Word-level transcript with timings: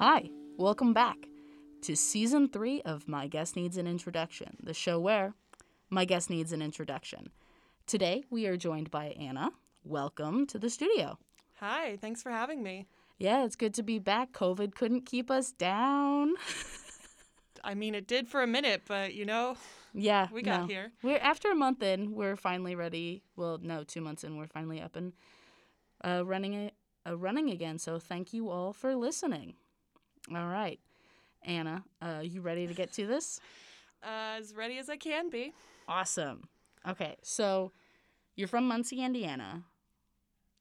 Hi, 0.00 0.30
welcome 0.56 0.94
back 0.94 1.18
to 1.82 1.94
season 1.94 2.48
three 2.48 2.80
of 2.86 3.06
My 3.06 3.26
Guest 3.26 3.54
Needs 3.54 3.76
an 3.76 3.86
Introduction, 3.86 4.56
the 4.62 4.72
show 4.72 4.98
where 4.98 5.34
my 5.90 6.06
guest 6.06 6.30
needs 6.30 6.52
an 6.52 6.62
introduction. 6.62 7.28
Today 7.86 8.24
we 8.30 8.46
are 8.46 8.56
joined 8.56 8.90
by 8.90 9.08
Anna. 9.08 9.50
Welcome 9.84 10.46
to 10.46 10.58
the 10.58 10.70
studio. 10.70 11.18
Hi, 11.58 11.98
thanks 12.00 12.22
for 12.22 12.30
having 12.30 12.62
me. 12.62 12.86
Yeah, 13.18 13.44
it's 13.44 13.56
good 13.56 13.74
to 13.74 13.82
be 13.82 13.98
back. 13.98 14.32
COVID 14.32 14.74
couldn't 14.74 15.04
keep 15.04 15.30
us 15.30 15.52
down. 15.52 16.32
I 17.62 17.74
mean, 17.74 17.94
it 17.94 18.06
did 18.06 18.26
for 18.26 18.42
a 18.42 18.46
minute, 18.46 18.84
but 18.88 19.12
you 19.12 19.26
know, 19.26 19.56
Yeah, 19.92 20.28
we 20.32 20.40
got 20.40 20.62
no. 20.62 20.66
here. 20.66 20.92
We're 21.02 21.18
after 21.18 21.50
a 21.50 21.54
month 21.54 21.82
in, 21.82 22.14
we're 22.14 22.36
finally 22.36 22.74
ready. 22.74 23.22
Well, 23.36 23.58
no, 23.62 23.84
two 23.84 24.00
months 24.00 24.24
in, 24.24 24.38
we're 24.38 24.46
finally 24.46 24.80
up 24.80 24.96
and 24.96 25.12
uh, 26.02 26.24
running 26.24 26.54
it, 26.54 26.74
uh, 27.06 27.18
running 27.18 27.50
again. 27.50 27.78
So 27.78 27.98
thank 27.98 28.32
you 28.32 28.48
all 28.48 28.72
for 28.72 28.96
listening. 28.96 29.56
All 30.34 30.46
right, 30.46 30.78
Anna, 31.42 31.82
uh, 32.00 32.20
you 32.22 32.40
ready 32.40 32.66
to 32.66 32.74
get 32.74 32.92
to 32.94 33.06
this? 33.06 33.40
Uh, 34.02 34.38
as 34.38 34.54
ready 34.54 34.78
as 34.78 34.88
I 34.88 34.96
can 34.96 35.28
be. 35.28 35.52
Awesome. 35.86 36.48
Okay, 36.88 37.16
so 37.20 37.70
you're 38.34 38.48
from 38.48 38.66
Muncie, 38.66 39.04
Indiana. 39.04 39.62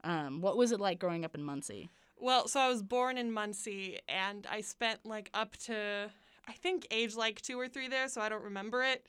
Um, 0.03 0.41
what 0.41 0.57
was 0.57 0.73
it 0.73 0.81
like 0.81 0.99
growing 0.99 1.23
up 1.23 1.35
in 1.35 1.43
Muncie? 1.45 1.89
Well, 2.17 2.49
so 2.49 2.59
I 2.59 2.67
was 2.67 2.83
born 2.83 3.17
in 3.17 3.31
Muncie, 3.31 3.99
and 4.09 4.45
I 4.51 4.59
spent 4.59 5.05
like 5.05 5.29
up 5.33 5.55
to 5.67 6.11
I 6.49 6.51
think 6.53 6.87
age 6.91 7.15
like 7.15 7.41
two 7.41 7.57
or 7.59 7.67
three 7.67 7.87
there, 7.87 8.09
so 8.09 8.19
I 8.19 8.27
don't 8.27 8.43
remember 8.43 8.83
it. 8.83 9.05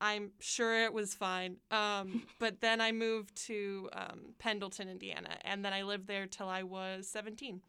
I'm 0.00 0.32
sure 0.40 0.84
it 0.84 0.92
was 0.92 1.14
fine. 1.14 1.58
Um, 1.70 2.22
but 2.38 2.60
then 2.60 2.80
I 2.80 2.92
moved 2.92 3.36
to 3.46 3.90
um, 3.92 4.20
Pendleton, 4.38 4.88
Indiana, 4.88 5.36
and 5.42 5.64
then 5.64 5.72
I 5.72 5.82
lived 5.82 6.06
there 6.06 6.26
till 6.26 6.48
I 6.48 6.62
was 6.62 7.06
17. 7.06 7.60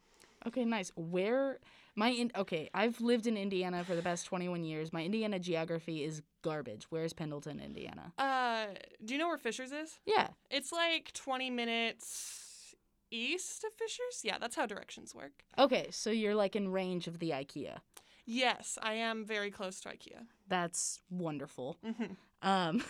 Okay, 0.48 0.66
nice. 0.66 0.92
Where 0.96 1.60
my 2.00 2.10
in, 2.12 2.32
okay, 2.36 2.70
I've 2.74 3.02
lived 3.02 3.28
in 3.28 3.36
Indiana 3.36 3.84
for 3.84 3.94
the 3.94 4.02
past 4.02 4.26
21 4.26 4.64
years. 4.64 4.94
My 4.94 5.04
Indiana 5.04 5.38
geography 5.38 6.04
is 6.04 6.22
garbage. 6.42 6.86
Where's 6.90 7.12
Pendleton, 7.12 7.60
Indiana? 7.60 8.14
Uh, 8.18 8.68
do 9.04 9.14
you 9.14 9.20
know 9.20 9.28
where 9.28 9.38
Fishers 9.38 9.74
is? 9.74 10.00
Yeah. 10.06 10.30
It's 10.50 10.72
like 10.72 11.12
20 11.14 11.50
minutes 11.50 12.74
east 13.12 13.66
of 13.66 13.74
Fishers. 13.74 14.22
Yeah, 14.24 14.38
that's 14.40 14.56
how 14.56 14.66
directions 14.66 15.14
work. 15.14 15.44
Okay, 15.58 15.88
so 15.92 16.10
you're 16.10 16.36
like 16.36 16.56
in 16.56 16.70
range 16.72 17.08
of 17.08 17.20
the 17.20 17.32
IKEA. 17.32 17.80
Yes, 18.26 18.78
I 18.82 18.94
am 18.94 19.26
very 19.26 19.52
close 19.52 19.82
to 19.82 19.90
IKEA. 19.90 20.26
That's 20.48 21.02
wonderful. 21.10 21.78
hmm 21.84 22.14
Um, 22.42 22.82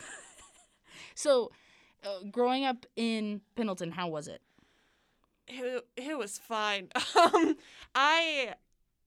so 1.15 1.51
uh, 2.05 2.25
growing 2.29 2.63
up 2.63 2.85
in 2.95 3.41
Pendleton, 3.55 3.91
how 3.91 4.07
was 4.07 4.27
it? 4.27 4.41
It, 5.47 5.87
it 5.97 6.15
was 6.17 6.37
fine. 6.37 6.89
Um, 7.15 7.57
I, 7.95 8.53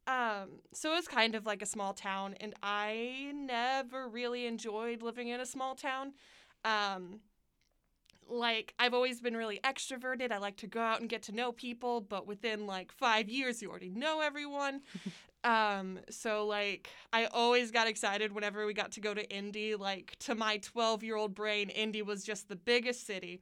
um, 0.07 0.61
so 0.73 0.93
it 0.93 0.97
was 0.97 1.07
kind 1.09 1.35
of 1.35 1.47
like 1.47 1.63
a 1.63 1.67
small 1.67 1.95
town, 1.95 2.35
and 2.41 2.55
I 2.63 3.31
never 3.35 4.09
really 4.09 4.47
enjoyed 4.47 5.03
living 5.03 5.29
in 5.29 5.41
a 5.41 5.47
small 5.47 5.75
town. 5.75 6.15
Um, 6.65 7.21
like 8.29 8.75
I've 8.79 8.95
always 8.95 9.21
been 9.21 9.37
really 9.37 9.61
extroverted. 9.63 10.33
I 10.33 10.39
like 10.39 10.57
to 10.59 10.67
go 10.67 10.81
out 10.81 11.01
and 11.01 11.09
get 11.09 11.23
to 11.25 11.33
know 11.33 11.53
people, 11.53 12.01
but 12.01 12.27
within 12.27 12.67
like 12.67 12.91
five 12.93 13.29
years, 13.29 13.63
you 13.63 13.71
already 13.71 13.91
know 13.91 14.21
everyone. 14.21 14.81
um, 15.45 16.01
so 16.11 16.47
like 16.47 16.89
I 17.13 17.27
always 17.27 17.71
got 17.71 17.87
excited 17.87 18.33
whenever 18.33 18.67
we 18.67 18.75
got 18.75 18.93
to 18.93 19.01
go 19.01 19.15
to 19.15 19.29
Indy. 19.31 19.77
Like 19.77 20.17
to 20.21 20.35
my 20.35 20.59
twelve-year-old 20.59 21.35
brain, 21.35 21.69
Indy 21.69 22.03
was 22.03 22.25
just 22.25 22.49
the 22.49 22.57
biggest 22.57 23.07
city. 23.07 23.41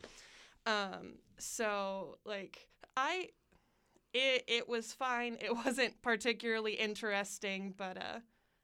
Um, 0.66 1.14
so 1.38 2.18
like 2.24 2.68
I 2.96 3.28
it 4.12 4.44
it 4.46 4.68
was 4.68 4.92
fine. 4.92 5.36
It 5.40 5.54
wasn't 5.64 6.00
particularly 6.02 6.72
interesting, 6.74 7.74
but 7.76 7.96
uh 7.96 8.20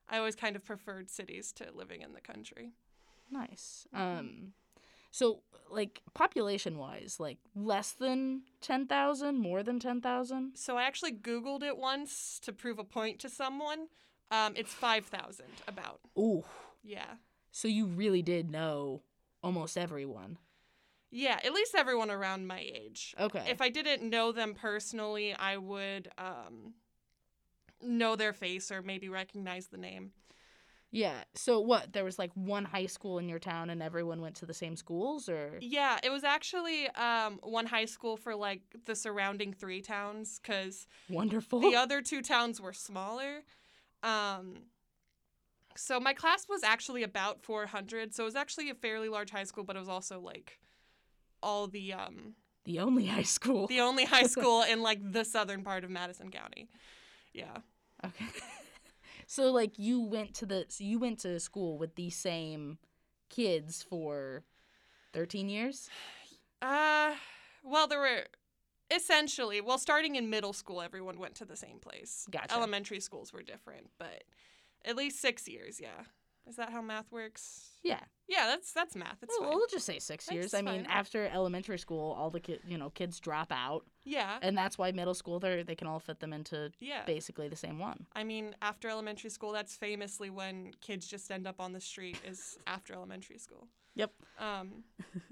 I 0.08 0.18
always 0.18 0.36
kind 0.36 0.54
of 0.54 0.64
preferred 0.64 1.10
cities 1.10 1.52
to 1.54 1.66
living 1.74 2.00
in 2.02 2.12
the 2.12 2.20
country. 2.20 2.70
Nice. 3.28 3.88
Um, 3.92 4.52
so 5.10 5.42
like 5.68 6.00
population 6.14 6.78
wise, 6.78 7.16
like 7.18 7.38
less 7.56 7.90
than 7.90 8.42
10,000, 8.60 9.36
more 9.36 9.64
than 9.64 9.80
10,000? 9.80 10.52
So 10.54 10.76
I 10.76 10.84
actually 10.84 11.10
googled 11.10 11.64
it 11.64 11.76
once 11.76 12.38
to 12.44 12.52
prove 12.52 12.78
a 12.78 12.84
point 12.84 13.18
to 13.20 13.28
someone. 13.28 13.88
Um 14.30 14.54
it's 14.56 14.72
5,000 14.72 15.46
about. 15.66 16.00
Ooh. 16.18 16.44
Yeah. 16.82 17.14
So 17.50 17.68
you 17.68 17.86
really 17.86 18.22
did 18.22 18.50
know 18.50 19.02
almost 19.42 19.76
everyone. 19.78 20.38
Yeah, 21.16 21.40
at 21.42 21.54
least 21.54 21.74
everyone 21.74 22.10
around 22.10 22.46
my 22.46 22.60
age. 22.60 23.14
Okay. 23.18 23.44
If 23.48 23.62
I 23.62 23.70
didn't 23.70 24.02
know 24.08 24.32
them 24.32 24.52
personally, 24.54 25.34
I 25.34 25.56
would 25.56 26.08
um 26.18 26.74
know 27.80 28.16
their 28.16 28.34
face 28.34 28.70
or 28.70 28.82
maybe 28.82 29.08
recognize 29.08 29.68
the 29.68 29.78
name. 29.78 30.12
yeah. 30.90 31.24
So 31.34 31.60
what? 31.60 31.94
There 31.94 32.04
was 32.04 32.18
like 32.18 32.32
one 32.34 32.66
high 32.66 32.86
school 32.86 33.18
in 33.18 33.30
your 33.30 33.38
town 33.38 33.70
and 33.70 33.82
everyone 33.82 34.20
went 34.20 34.34
to 34.36 34.46
the 34.46 34.54
same 34.54 34.76
schools 34.76 35.26
or 35.28 35.58
Yeah, 35.62 35.98
it 36.02 36.10
was 36.10 36.22
actually 36.22 36.88
um, 36.90 37.40
one 37.42 37.66
high 37.66 37.86
school 37.86 38.18
for 38.18 38.34
like 38.34 38.60
the 38.84 38.94
surrounding 38.94 39.54
three 39.54 39.80
towns 39.80 40.38
because 40.42 40.86
wonderful. 41.08 41.60
the 41.60 41.76
other 41.76 42.02
two 42.02 42.20
towns 42.20 42.60
were 42.60 42.74
smaller. 42.74 43.42
Um, 44.02 44.64
so 45.76 45.98
my 45.98 46.12
class 46.12 46.46
was 46.46 46.62
actually 46.62 47.02
about 47.02 47.42
400, 47.42 48.14
so 48.14 48.24
it 48.24 48.26
was 48.26 48.36
actually 48.36 48.68
a 48.70 48.74
fairly 48.74 49.08
large 49.08 49.30
high 49.30 49.44
school, 49.44 49.64
but 49.64 49.76
it 49.76 49.78
was 49.78 49.88
also 49.88 50.20
like 50.20 50.58
all 51.46 51.68
the 51.68 51.92
um, 51.92 52.34
the 52.64 52.80
only 52.80 53.06
high 53.16 53.22
school. 53.22 53.68
the 53.68 53.80
only 53.80 54.04
high 54.04 54.26
school 54.36 54.62
in 54.62 54.82
like 54.82 55.12
the 55.12 55.24
southern 55.24 55.62
part 55.62 55.84
of 55.84 55.90
Madison 55.90 56.30
County. 56.30 56.68
Yeah. 57.32 57.58
Okay. 58.04 58.26
so 59.26 59.52
like 59.52 59.78
you 59.78 60.00
went 60.00 60.34
to 60.34 60.46
the 60.46 60.66
so 60.68 60.84
you 60.84 60.98
went 60.98 61.20
to 61.20 61.38
school 61.40 61.78
with 61.78 61.94
the 61.94 62.10
same 62.10 62.78
kids 63.30 63.82
for 63.82 64.42
13 65.12 65.48
years? 65.48 65.88
Uh, 66.60 67.14
well, 67.64 67.86
there 67.86 68.00
were 68.00 68.24
essentially 68.90 69.60
well, 69.60 69.78
starting 69.78 70.16
in 70.16 70.28
middle 70.28 70.52
school, 70.52 70.82
everyone 70.82 71.18
went 71.18 71.36
to 71.36 71.44
the 71.44 71.56
same 71.56 71.78
place. 71.78 72.26
Gotcha. 72.30 72.54
Elementary 72.54 73.00
schools 73.00 73.32
were 73.32 73.42
different, 73.42 73.90
but 73.98 74.24
at 74.84 74.96
least 74.96 75.20
six 75.20 75.48
years. 75.48 75.80
Yeah, 75.80 76.04
is 76.48 76.56
that 76.56 76.70
how 76.70 76.80
math 76.80 77.10
works? 77.10 77.70
Yeah. 77.82 78.00
Yeah, 78.28 78.46
that's 78.46 78.72
that's 78.72 78.96
math. 78.96 79.18
It's 79.22 79.36
Well, 79.38 79.50
fine. 79.50 79.58
we'll 79.58 79.66
just 79.68 79.86
say 79.86 79.98
6 80.00 80.30
years. 80.32 80.50
That's 80.50 80.54
I 80.54 80.62
mean, 80.62 80.84
fine. 80.84 80.90
after 80.92 81.26
elementary 81.26 81.78
school, 81.78 82.12
all 82.18 82.30
the 82.30 82.40
kid, 82.40 82.60
you 82.66 82.76
know, 82.76 82.90
kids 82.90 83.20
drop 83.20 83.52
out, 83.52 83.84
Yeah, 84.04 84.38
and 84.42 84.58
that's 84.58 84.76
why 84.76 84.90
middle 84.92 85.14
school 85.14 85.38
they 85.38 85.62
they 85.62 85.76
can 85.76 85.86
all 85.86 86.00
fit 86.00 86.18
them 86.20 86.32
into 86.32 86.72
yeah. 86.80 87.04
basically 87.06 87.48
the 87.48 87.56
same 87.56 87.78
one. 87.78 88.06
I 88.14 88.24
mean, 88.24 88.56
after 88.62 88.88
elementary 88.88 89.30
school, 89.30 89.52
that's 89.52 89.76
famously 89.76 90.30
when 90.30 90.72
kids 90.80 91.06
just 91.06 91.30
end 91.30 91.46
up 91.46 91.60
on 91.60 91.72
the 91.72 91.80
street. 91.80 92.18
Is 92.24 92.58
after 92.66 92.94
elementary 92.94 93.38
school. 93.38 93.68
Yep. 93.94 94.12
Um. 94.38 94.84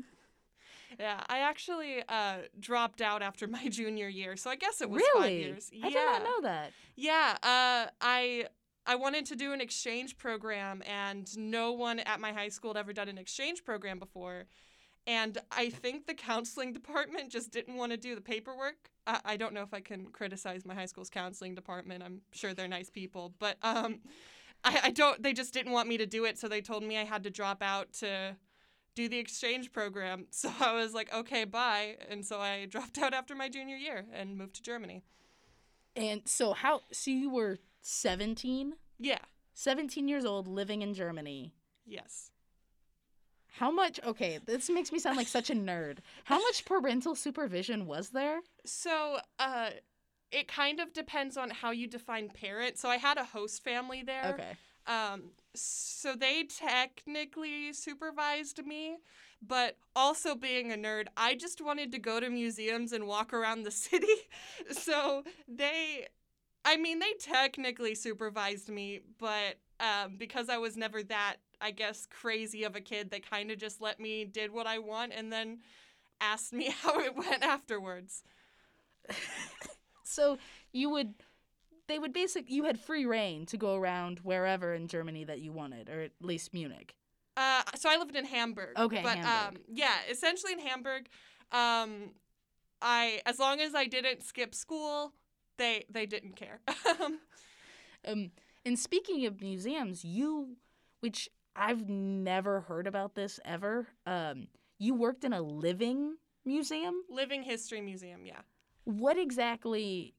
Yeah, 0.98 1.24
I 1.28 1.40
actually 1.40 2.04
uh, 2.08 2.36
dropped 2.60 3.00
out 3.00 3.20
after 3.20 3.46
my 3.58 3.68
junior 3.68 4.08
year, 4.08 4.36
so 4.36 4.48
I 4.50 4.54
guess 4.56 4.80
it 4.80 4.88
was 4.88 5.02
five 5.14 5.24
really? 5.24 5.42
years. 5.42 5.70
I 5.72 5.88
yeah. 5.88 5.90
did 5.90 5.94
not 6.04 6.22
know 6.22 6.40
that. 6.42 6.72
Yeah, 6.94 7.36
uh, 7.42 7.90
I 8.00 8.46
I 8.86 8.96
wanted 8.96 9.26
to 9.26 9.36
do 9.36 9.52
an 9.52 9.60
exchange 9.60 10.18
program, 10.18 10.82
and 10.86 11.26
no 11.38 11.72
one 11.72 12.00
at 12.00 12.20
my 12.20 12.32
high 12.32 12.48
school 12.48 12.70
had 12.70 12.78
ever 12.78 12.92
done 12.92 13.08
an 13.08 13.18
exchange 13.18 13.64
program 13.64 13.98
before. 13.98 14.44
And 15.06 15.38
I 15.50 15.70
think 15.70 16.06
the 16.06 16.14
counseling 16.14 16.72
department 16.74 17.30
just 17.30 17.50
didn't 17.50 17.76
want 17.76 17.92
to 17.92 17.98
do 17.98 18.14
the 18.14 18.20
paperwork. 18.20 18.90
I, 19.06 19.20
I 19.24 19.36
don't 19.36 19.54
know 19.54 19.62
if 19.62 19.72
I 19.72 19.80
can 19.80 20.06
criticize 20.06 20.64
my 20.64 20.74
high 20.74 20.86
school's 20.86 21.10
counseling 21.10 21.54
department. 21.54 22.02
I'm 22.02 22.20
sure 22.32 22.54
they're 22.54 22.68
nice 22.68 22.90
people, 22.90 23.34
but 23.38 23.56
um, 23.62 24.00
I, 24.64 24.80
I 24.84 24.90
don't. 24.90 25.22
They 25.22 25.32
just 25.32 25.54
didn't 25.54 25.72
want 25.72 25.88
me 25.88 25.98
to 25.98 26.06
do 26.06 26.24
it, 26.24 26.38
so 26.38 26.48
they 26.48 26.60
told 26.60 26.82
me 26.82 26.98
I 26.98 27.04
had 27.04 27.22
to 27.24 27.30
drop 27.30 27.62
out 27.62 27.92
to 27.94 28.36
do 28.94 29.08
the 29.08 29.18
exchange 29.18 29.72
program. 29.72 30.26
So 30.30 30.50
I 30.60 30.74
was 30.74 30.92
like, 30.92 31.12
okay, 31.12 31.44
bye. 31.44 31.96
And 32.08 32.24
so 32.24 32.38
I 32.40 32.66
dropped 32.66 32.98
out 32.98 33.14
after 33.14 33.34
my 33.34 33.48
junior 33.48 33.76
year 33.76 34.04
and 34.12 34.36
moved 34.36 34.56
to 34.56 34.62
Germany. 34.62 35.02
And 35.96 36.22
so 36.24 36.52
how 36.52 36.82
so 36.92 37.10
you 37.10 37.30
were 37.30 37.58
17? 37.84 38.74
Yeah. 38.98 39.18
17 39.52 40.08
years 40.08 40.24
old 40.24 40.48
living 40.48 40.82
in 40.82 40.94
Germany. 40.94 41.52
Yes. 41.86 42.30
How 43.58 43.70
much 43.70 44.00
Okay, 44.04 44.40
this 44.44 44.68
makes 44.70 44.90
me 44.90 44.98
sound 44.98 45.16
like 45.16 45.28
such 45.28 45.50
a 45.50 45.54
nerd. 45.54 45.98
How 46.24 46.40
much 46.40 46.64
parental 46.66 47.14
supervision 47.14 47.86
was 47.86 48.08
there? 48.08 48.40
So, 48.64 49.18
uh, 49.38 49.70
it 50.32 50.48
kind 50.48 50.80
of 50.80 50.92
depends 50.92 51.36
on 51.36 51.50
how 51.50 51.70
you 51.70 51.86
define 51.86 52.30
parent. 52.30 52.78
So 52.78 52.88
I 52.88 52.96
had 52.96 53.18
a 53.18 53.24
host 53.24 53.62
family 53.62 54.02
there. 54.02 54.34
Okay. 54.34 54.56
Um, 54.86 55.30
so 55.54 56.16
they 56.16 56.44
technically 56.44 57.72
supervised 57.72 58.64
me, 58.66 58.96
but 59.40 59.76
also 59.94 60.34
being 60.34 60.72
a 60.72 60.76
nerd, 60.76 61.06
I 61.16 61.36
just 61.36 61.60
wanted 61.60 61.92
to 61.92 61.98
go 61.98 62.18
to 62.18 62.28
museums 62.30 62.92
and 62.92 63.06
walk 63.06 63.32
around 63.32 63.62
the 63.62 63.70
city. 63.86 64.06
so 64.72 65.22
they, 65.46 66.08
I 66.64 66.76
mean, 66.76 66.98
they 66.98 67.12
technically 67.20 67.94
supervised 67.94 68.68
me, 68.68 69.00
but 69.18 69.56
um, 69.80 70.16
because 70.16 70.48
I 70.48 70.58
was 70.58 70.76
never 70.76 71.02
that, 71.04 71.36
I 71.60 71.70
guess, 71.70 72.06
crazy 72.06 72.64
of 72.64 72.74
a 72.76 72.80
kid, 72.80 73.10
they 73.10 73.20
kind 73.20 73.50
of 73.50 73.58
just 73.58 73.80
let 73.80 74.00
me 74.00 74.24
did 74.24 74.52
what 74.52 74.66
I 74.66 74.78
want 74.78 75.12
and 75.14 75.32
then 75.32 75.58
asked 76.20 76.52
me 76.52 76.70
how 76.82 77.00
it 77.00 77.16
went 77.16 77.42
afterwards. 77.42 78.22
So 80.06 80.38
you 80.72 80.90
would 80.90 81.14
they 81.86 81.98
would 81.98 82.12
basically, 82.12 82.54
you 82.54 82.64
had 82.64 82.80
free 82.80 83.04
reign 83.04 83.44
to 83.46 83.58
go 83.58 83.74
around 83.74 84.20
wherever 84.20 84.72
in 84.72 84.88
Germany 84.88 85.24
that 85.24 85.40
you 85.40 85.52
wanted, 85.52 85.90
or 85.90 86.00
at 86.00 86.12
least 86.22 86.54
Munich. 86.54 86.94
Uh, 87.36 87.62
so 87.74 87.90
I 87.90 87.98
lived 87.98 88.16
in 88.16 88.24
Hamburg. 88.24 88.78
Okay, 88.78 89.02
but 89.02 89.18
Hamburg. 89.18 89.58
um, 89.58 89.62
yeah, 89.70 89.96
essentially 90.08 90.54
in 90.54 90.60
Hamburg, 90.60 91.08
um, 91.52 92.12
I 92.80 93.20
as 93.26 93.38
long 93.38 93.60
as 93.60 93.74
I 93.74 93.86
didn't 93.86 94.22
skip 94.22 94.54
school, 94.54 95.12
they 95.56 95.84
they 95.90 96.06
didn't 96.06 96.36
care. 96.36 96.60
Um, 98.06 98.30
and 98.64 98.78
speaking 98.78 99.26
of 99.26 99.40
museums, 99.40 100.04
you, 100.04 100.56
which 101.00 101.28
I've 101.56 101.88
never 101.88 102.60
heard 102.60 102.86
about 102.86 103.14
this 103.14 103.40
ever, 103.44 103.86
um, 104.06 104.48
you 104.78 104.94
worked 104.94 105.24
in 105.24 105.32
a 105.32 105.40
living 105.40 106.16
museum. 106.44 106.94
Living 107.08 107.42
History 107.42 107.80
Museum, 107.80 108.26
yeah. 108.26 108.40
What 108.84 109.18
exactly? 109.18 110.14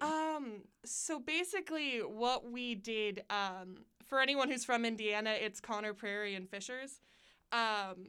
Um, 0.00 0.62
so 0.84 1.18
basically, 1.18 1.98
what 1.98 2.50
we 2.50 2.74
did, 2.74 3.24
um, 3.28 3.84
for 4.06 4.20
anyone 4.20 4.50
who's 4.50 4.64
from 4.64 4.84
Indiana, 4.84 5.30
it's 5.38 5.60
Conner 5.60 5.92
Prairie 5.92 6.34
and 6.34 6.48
Fishers. 6.48 7.00
Um, 7.52 8.06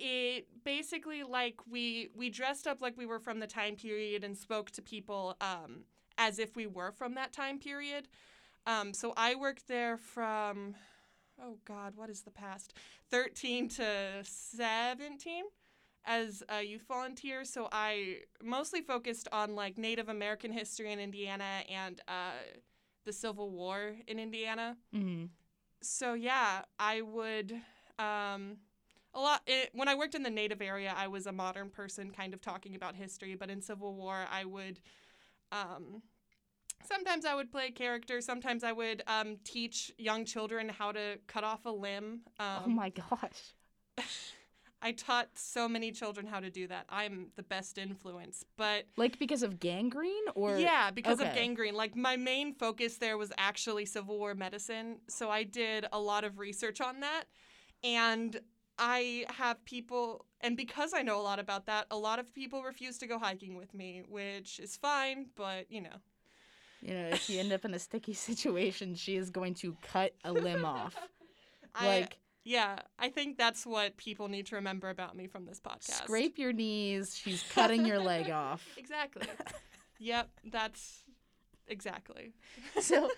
it 0.00 0.46
basically 0.64 1.22
like 1.22 1.60
we 1.68 2.08
we 2.14 2.30
dressed 2.30 2.66
up 2.66 2.80
like 2.80 2.96
we 2.96 3.06
were 3.06 3.20
from 3.20 3.38
the 3.40 3.46
time 3.46 3.76
period 3.76 4.24
and 4.24 4.36
spoke 4.36 4.70
to 4.72 4.82
people 4.82 5.36
um, 5.40 5.84
as 6.18 6.38
if 6.38 6.56
we 6.56 6.66
were 6.66 6.92
from 6.92 7.14
that 7.14 7.32
time 7.32 7.58
period. 7.58 8.08
Um, 8.66 8.92
so 8.92 9.12
I 9.16 9.34
worked 9.34 9.68
there 9.68 9.96
from, 9.96 10.74
oh 11.42 11.56
God, 11.64 11.94
what 11.96 12.10
is 12.10 12.22
the 12.22 12.30
past? 12.30 12.74
13 13.10 13.68
to 13.70 14.22
17 14.22 15.44
as 16.04 16.42
a 16.48 16.62
youth 16.62 16.84
volunteer. 16.86 17.44
So 17.44 17.68
I 17.72 18.18
mostly 18.42 18.80
focused 18.80 19.28
on 19.32 19.54
like 19.54 19.78
Native 19.78 20.08
American 20.08 20.52
history 20.52 20.92
in 20.92 20.98
Indiana 20.98 21.62
and 21.70 22.00
uh, 22.08 22.32
the 23.04 23.12
Civil 23.12 23.50
War 23.50 23.96
in 24.06 24.18
Indiana. 24.18 24.76
Mm-hmm. 24.94 25.26
So 25.82 26.14
yeah, 26.14 26.62
I 26.78 27.02
would. 27.02 27.54
Um, 27.98 28.56
a 29.14 29.20
lot 29.20 29.42
it, 29.46 29.70
when 29.72 29.88
I 29.88 29.94
worked 29.94 30.14
in 30.14 30.22
the 30.22 30.30
Native 30.30 30.62
area, 30.62 30.94
I 30.96 31.08
was 31.08 31.26
a 31.26 31.32
modern 31.32 31.70
person, 31.70 32.10
kind 32.10 32.34
of 32.34 32.40
talking 32.40 32.74
about 32.74 32.94
history. 32.94 33.34
But 33.34 33.50
in 33.50 33.60
Civil 33.60 33.94
War, 33.94 34.26
I 34.30 34.44
would. 34.44 34.80
Um, 35.52 36.02
sometimes 36.84 37.24
I 37.24 37.34
would 37.34 37.50
play 37.50 37.70
character. 37.70 38.20
Sometimes 38.20 38.62
I 38.62 38.72
would 38.72 39.02
um, 39.06 39.38
teach 39.44 39.92
young 39.98 40.24
children 40.24 40.68
how 40.68 40.92
to 40.92 41.18
cut 41.26 41.44
off 41.44 41.66
a 41.66 41.70
limb. 41.70 42.20
Um, 42.38 42.62
oh 42.66 42.68
my 42.68 42.90
gosh! 42.90 43.54
I 44.82 44.92
taught 44.92 45.28
so 45.34 45.68
many 45.68 45.92
children 45.92 46.26
how 46.26 46.40
to 46.40 46.48
do 46.48 46.66
that. 46.68 46.86
I'm 46.88 47.26
the 47.36 47.42
best 47.42 47.76
influence. 47.76 48.44
But 48.56 48.84
Like 48.96 49.18
because 49.18 49.42
of 49.42 49.60
gangrene, 49.60 50.12
or 50.34 50.58
yeah, 50.58 50.90
because 50.90 51.20
of 51.20 51.34
gangrene. 51.34 51.74
Like 51.74 51.96
my 51.96 52.16
main 52.16 52.54
focus 52.54 52.96
there 52.96 53.18
was 53.18 53.32
actually 53.36 53.84
Civil 53.86 54.18
War 54.18 54.34
medicine. 54.34 55.00
So 55.08 55.28
I 55.30 55.42
did 55.42 55.86
a 55.92 55.98
lot 55.98 56.24
of 56.24 56.38
research 56.38 56.80
on 56.80 57.00
that. 57.00 57.24
And 57.82 58.40
I 58.80 59.26
have 59.28 59.62
people, 59.66 60.24
and 60.40 60.56
because 60.56 60.94
I 60.94 61.02
know 61.02 61.20
a 61.20 61.22
lot 61.22 61.38
about 61.38 61.66
that, 61.66 61.86
a 61.90 61.96
lot 61.98 62.18
of 62.18 62.34
people 62.34 62.62
refuse 62.62 62.96
to 62.98 63.06
go 63.06 63.18
hiking 63.18 63.54
with 63.54 63.74
me, 63.74 64.02
which 64.08 64.58
is 64.58 64.76
fine, 64.76 65.26
but 65.36 65.70
you 65.70 65.82
know. 65.82 65.96
you 66.80 66.94
know, 66.94 67.08
if 67.08 67.28
you 67.28 67.38
end 67.38 67.52
up 67.52 67.64
in 67.66 67.74
a 67.74 67.78
sticky 67.78 68.14
situation, 68.28 68.94
she 68.94 69.16
is 69.16 69.28
going 69.30 69.54
to 69.56 69.76
cut 69.92 70.14
a 70.24 70.32
limb 70.32 70.64
off. 70.64 70.96
I, 71.74 71.86
Like 71.86 72.18
yeah, 72.42 72.78
I 72.98 73.10
think 73.10 73.36
that's 73.36 73.66
what 73.66 73.96
people 73.98 74.28
need 74.28 74.46
to 74.46 74.56
remember 74.56 74.88
about 74.88 75.14
me 75.14 75.26
from 75.26 75.44
this 75.44 75.60
podcast. 75.60 76.04
scrape 76.04 76.38
your 76.38 76.52
knees. 76.52 77.14
She's 77.16 77.44
cutting 77.52 77.84
your 77.84 77.98
leg 77.98 78.30
off. 78.30 78.66
Exactly. 78.78 79.26
yep, 79.98 80.30
that's 80.50 81.04
exactly. 81.68 82.32
So 82.80 83.10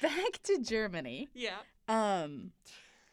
back 0.00 0.40
to 0.44 0.58
Germany. 0.62 1.28
Yeah. 1.34 1.58
Um, 1.88 2.52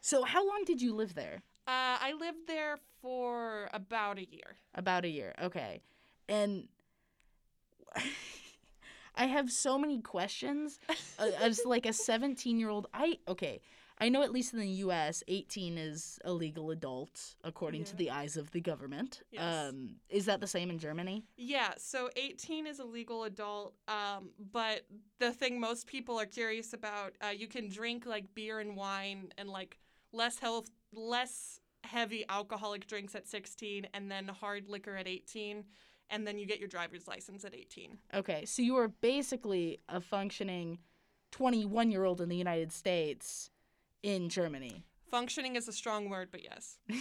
so 0.00 0.22
how 0.22 0.46
long 0.46 0.62
did 0.64 0.80
you 0.80 0.94
live 0.94 1.14
there? 1.14 1.42
Uh, 1.66 1.98
I 2.00 2.14
lived 2.18 2.46
there 2.46 2.78
for 3.00 3.68
about 3.72 4.18
a 4.18 4.26
year. 4.28 4.56
About 4.74 5.04
a 5.04 5.08
year. 5.08 5.34
Okay. 5.42 5.82
And 6.28 6.68
I 9.14 9.26
have 9.26 9.50
so 9.50 9.78
many 9.78 10.00
questions. 10.00 10.78
Uh, 11.18 11.30
As 11.40 11.62
like 11.64 11.86
a 11.86 11.92
17 11.92 12.58
year 12.58 12.70
old, 12.70 12.86
I, 12.94 13.18
okay, 13.28 13.60
I 13.98 14.08
know 14.08 14.22
at 14.22 14.32
least 14.32 14.54
in 14.54 14.60
the 14.60 14.66
US, 14.66 15.22
18 15.28 15.76
is 15.76 16.18
a 16.24 16.32
legal 16.32 16.70
adult 16.70 17.34
according 17.44 17.84
to 17.84 17.96
the 17.96 18.10
eyes 18.10 18.38
of 18.38 18.50
the 18.52 18.60
government. 18.60 19.20
Yes. 19.30 19.42
Um, 19.42 19.96
is 20.08 20.24
that 20.24 20.40
the 20.40 20.46
same 20.46 20.70
in 20.70 20.78
Germany? 20.78 21.24
Yeah, 21.36 21.72
so 21.76 22.08
18 22.16 22.66
is 22.66 22.78
a 22.78 22.84
legal 22.84 23.24
adult, 23.24 23.74
um, 23.88 24.30
but 24.52 24.86
the 25.18 25.32
thing 25.32 25.60
most 25.60 25.86
people 25.86 26.18
are 26.18 26.24
curious 26.24 26.72
about, 26.72 27.12
uh, 27.22 27.28
you 27.28 27.46
can 27.46 27.68
drink 27.68 28.06
like 28.06 28.34
beer 28.34 28.58
and 28.60 28.74
wine 28.74 29.32
and 29.36 29.50
like 29.50 29.76
less 30.12 30.38
health, 30.38 30.70
less 30.92 31.60
heavy 31.84 32.24
alcoholic 32.28 32.86
drinks 32.86 33.14
at 33.14 33.26
16, 33.26 33.86
and 33.94 34.10
then 34.10 34.28
hard 34.28 34.68
liquor 34.68 34.96
at 34.96 35.06
18, 35.08 35.64
and 36.10 36.26
then 36.26 36.38
you 36.38 36.46
get 36.46 36.58
your 36.58 36.68
driver's 36.68 37.06
license 37.08 37.44
at 37.44 37.54
18. 37.54 37.98
Okay, 38.14 38.44
so 38.44 38.62
you 38.62 38.76
are 38.76 38.88
basically 38.88 39.78
a 39.88 40.00
functioning 40.00 40.78
21 41.32 41.90
year 41.90 42.04
old 42.04 42.20
in 42.20 42.28
the 42.28 42.36
United 42.36 42.72
States 42.72 43.50
in 44.02 44.28
Germany. 44.28 44.84
Functioning 45.10 45.56
is 45.56 45.68
a 45.68 45.72
strong 45.72 46.08
word, 46.08 46.28
but 46.30 46.42
yes. 46.42 46.78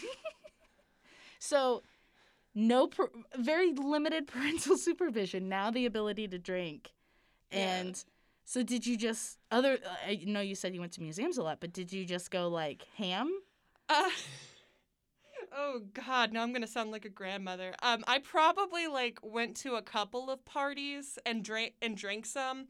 So, 1.39 1.83
no, 2.53 2.87
per- 2.87 3.09
very 3.37 3.71
limited 3.73 4.27
parental 4.33 4.77
supervision. 4.77 5.47
Now 5.49 5.71
the 5.71 5.85
ability 5.85 6.27
to 6.29 6.37
drink, 6.37 6.91
Yeah. 7.51 7.59
and 7.79 8.03
so 8.45 8.63
did 8.63 8.85
you 8.85 8.97
just 8.97 9.37
other? 9.51 9.73
Uh, 9.85 9.89
I 10.07 10.21
know 10.25 10.41
you 10.41 10.55
said 10.55 10.73
you 10.73 10.81
went 10.81 10.91
to 10.93 11.01
museums 11.01 11.37
a 11.37 11.43
lot, 11.43 11.59
but 11.61 11.71
did 11.71 11.93
you 11.93 12.03
just 12.05 12.29
go 12.31 12.49
like 12.49 12.85
ham? 12.97 13.31
Uh, 13.89 14.09
oh 15.57 15.81
God, 15.93 16.31
now 16.31 16.43
I'm 16.43 16.53
gonna 16.53 16.67
sound 16.67 16.91
like 16.91 17.05
a 17.05 17.09
grandmother. 17.09 17.73
Um, 17.81 18.03
I 18.07 18.19
probably 18.19 18.87
like 18.87 19.19
went 19.23 19.55
to 19.57 19.75
a 19.75 19.81
couple 19.81 20.29
of 20.29 20.43
parties 20.45 21.17
and 21.25 21.43
drank 21.43 21.73
and 21.81 21.97
drank 21.97 22.25
some. 22.25 22.67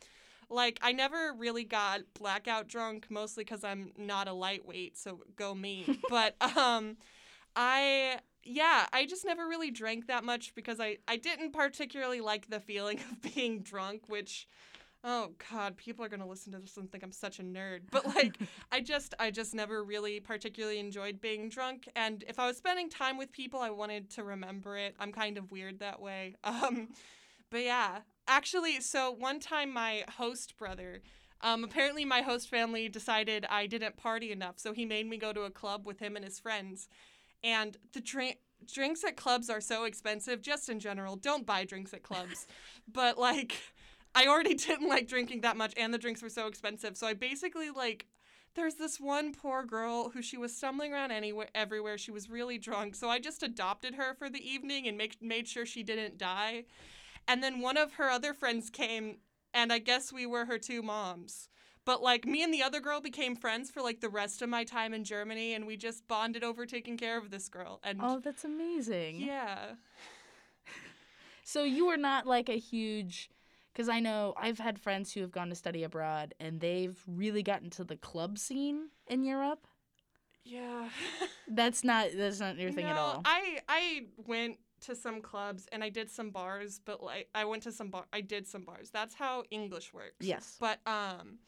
Like 0.49 0.79
I 0.81 0.93
never 0.93 1.33
really 1.37 1.63
got 1.63 2.01
blackout 2.17 2.67
drunk, 2.67 3.07
mostly 3.09 3.43
because 3.43 3.63
I'm 3.63 3.91
not 3.97 4.27
a 4.27 4.33
lightweight, 4.33 4.97
so 4.97 5.21
go 5.35 5.53
me. 5.53 5.99
but 6.09 6.35
um, 6.57 6.97
I 7.55 8.19
yeah, 8.43 8.87
I 8.93 9.05
just 9.05 9.25
never 9.25 9.47
really 9.47 9.71
drank 9.71 10.07
that 10.07 10.23
much 10.23 10.55
because 10.55 10.79
I 10.79 10.97
I 11.07 11.17
didn't 11.17 11.51
particularly 11.51 12.21
like 12.21 12.49
the 12.49 12.59
feeling 12.59 12.99
of 13.11 13.21
being 13.33 13.61
drunk, 13.61 14.03
which. 14.07 14.47
Oh 15.03 15.31
God, 15.49 15.77
people 15.77 16.03
are 16.03 16.09
gonna 16.09 16.27
listen 16.27 16.51
to 16.51 16.59
this 16.59 16.75
and 16.75 16.91
think 16.91 17.03
I'm 17.03 17.11
such 17.11 17.39
a 17.39 17.43
nerd. 17.43 17.81
But 17.89 18.05
like, 18.05 18.37
I 18.71 18.81
just 18.81 19.13
I 19.17 19.31
just 19.31 19.55
never 19.55 19.83
really 19.83 20.19
particularly 20.19 20.79
enjoyed 20.79 21.21
being 21.21 21.49
drunk 21.49 21.87
and 21.95 22.23
if 22.27 22.37
I 22.37 22.47
was 22.47 22.57
spending 22.57 22.89
time 22.89 23.17
with 23.17 23.31
people 23.31 23.61
I 23.61 23.69
wanted 23.69 24.09
to 24.11 24.23
remember 24.23 24.77
it. 24.77 24.95
I'm 24.99 25.11
kind 25.13 25.37
of 25.37 25.51
weird 25.51 25.79
that 25.79 26.01
way. 26.01 26.35
Um 26.43 26.89
but 27.51 27.63
yeah, 27.63 27.99
actually 28.27 28.81
so 28.81 29.11
one 29.11 29.39
time 29.39 29.71
my 29.71 30.03
host 30.17 30.57
brother 30.57 31.01
um 31.41 31.63
apparently 31.63 32.03
my 32.03 32.21
host 32.21 32.49
family 32.49 32.89
decided 32.89 33.45
I 33.49 33.67
didn't 33.67 33.95
party 33.95 34.31
enough, 34.31 34.59
so 34.59 34.73
he 34.73 34.85
made 34.85 35.07
me 35.07 35.17
go 35.17 35.31
to 35.31 35.43
a 35.43 35.49
club 35.49 35.85
with 35.85 35.99
him 35.99 36.15
and 36.17 36.25
his 36.25 36.39
friends. 36.39 36.89
And 37.41 37.77
the 37.93 38.01
drink 38.01 38.39
drinks 38.65 39.03
at 39.05 39.15
clubs 39.15 39.49
are 39.49 39.61
so 39.61 39.85
expensive 39.85 40.41
just 40.41 40.67
in 40.67 40.79
general. 40.81 41.15
Don't 41.15 41.45
buy 41.45 41.63
drinks 41.63 41.93
at 41.93 42.03
clubs. 42.03 42.47
but 42.91 43.17
like 43.17 43.55
I 44.15 44.27
already 44.27 44.53
didn't 44.67 44.87
like 44.87 45.07
drinking 45.07 45.41
that 45.41 45.57
much 45.57 45.73
and 45.77 45.93
the 45.93 45.97
drinks 45.97 46.21
were 46.21 46.29
so 46.29 46.47
expensive. 46.47 46.97
So 46.97 47.07
I 47.07 47.13
basically 47.13 47.69
like 47.69 48.07
there's 48.55 48.75
this 48.75 48.99
one 48.99 49.33
poor 49.33 49.63
girl 49.63 50.09
who 50.09 50.21
she 50.21 50.35
was 50.37 50.55
stumbling 50.55 50.91
around 50.93 51.11
anywhere 51.11 51.49
everywhere. 51.53 51.97
She 51.97 52.11
was 52.11 52.29
really 52.29 52.57
drunk. 52.57 52.95
So 52.95 53.07
I 53.09 53.19
just 53.19 53.43
adopted 53.43 53.95
her 53.95 54.15
for 54.15 54.29
the 54.29 54.41
evening 54.47 54.87
and 54.87 54.97
make, 54.97 55.21
made 55.21 55.47
sure 55.47 55.65
she 55.65 55.83
didn't 55.83 56.17
die. 56.17 56.65
And 57.27 57.43
then 57.43 57.61
one 57.61 57.77
of 57.77 57.93
her 57.93 58.09
other 58.09 58.33
friends 58.33 58.69
came 58.69 59.17
and 59.53 59.71
I 59.71 59.79
guess 59.79 60.11
we 60.11 60.25
were 60.25 60.45
her 60.45 60.57
two 60.57 60.81
moms. 60.81 61.47
But 61.85 62.01
like 62.03 62.25
me 62.25 62.43
and 62.43 62.53
the 62.53 62.61
other 62.61 62.79
girl 62.79 63.01
became 63.01 63.35
friends 63.35 63.71
for 63.71 63.81
like 63.81 64.01
the 64.01 64.09
rest 64.09 64.41
of 64.41 64.49
my 64.49 64.63
time 64.63 64.93
in 64.93 65.03
Germany 65.03 65.53
and 65.53 65.65
we 65.65 65.77
just 65.77 66.07
bonded 66.07 66.43
over 66.43 66.65
taking 66.65 66.97
care 66.97 67.17
of 67.17 67.29
this 67.31 67.49
girl. 67.49 67.79
And 67.83 67.99
Oh, 68.03 68.19
that's 68.19 68.43
amazing. 68.43 69.21
yeah. 69.21 69.73
So 71.43 71.63
you 71.63 71.87
were 71.87 71.97
not 71.97 72.27
like 72.27 72.47
a 72.47 72.59
huge, 72.59 73.31
because 73.79 73.87
I 73.87 74.01
know 74.01 74.33
I've 74.35 74.59
had 74.59 74.77
friends 74.77 75.13
who 75.13 75.21
have 75.21 75.31
gone 75.31 75.47
to 75.47 75.55
study 75.55 75.85
abroad 75.85 76.33
and 76.37 76.59
they've 76.59 77.01
really 77.07 77.41
gotten 77.41 77.69
to 77.69 77.85
the 77.85 77.95
club 77.95 78.37
scene 78.37 78.89
in 79.07 79.23
Europe. 79.23 79.65
Yeah. 80.43 80.89
That's 81.47 81.85
not 81.85 82.07
that's 82.13 82.41
not 82.41 82.57
your 82.57 82.71
thing 82.73 82.83
no, 82.85 82.91
at 82.91 82.97
all. 82.97 83.21
I 83.23 83.59
I 83.69 84.01
went 84.27 84.57
to 84.81 84.95
some 84.95 85.21
clubs 85.21 85.65
and 85.71 85.81
I 85.81 85.87
did 85.87 86.11
some 86.11 86.29
bars, 86.29 86.81
but 86.83 87.01
like 87.01 87.29
I 87.33 87.45
went 87.45 87.63
to 87.63 87.71
some 87.71 87.89
bar 87.89 88.03
I 88.11 88.19
did 88.19 88.45
some 88.45 88.63
bars. 88.63 88.89
That's 88.91 89.15
how 89.15 89.43
English 89.49 89.93
works. 89.93 90.17
Yes. 90.19 90.57
But 90.59 90.81
um 90.85 91.39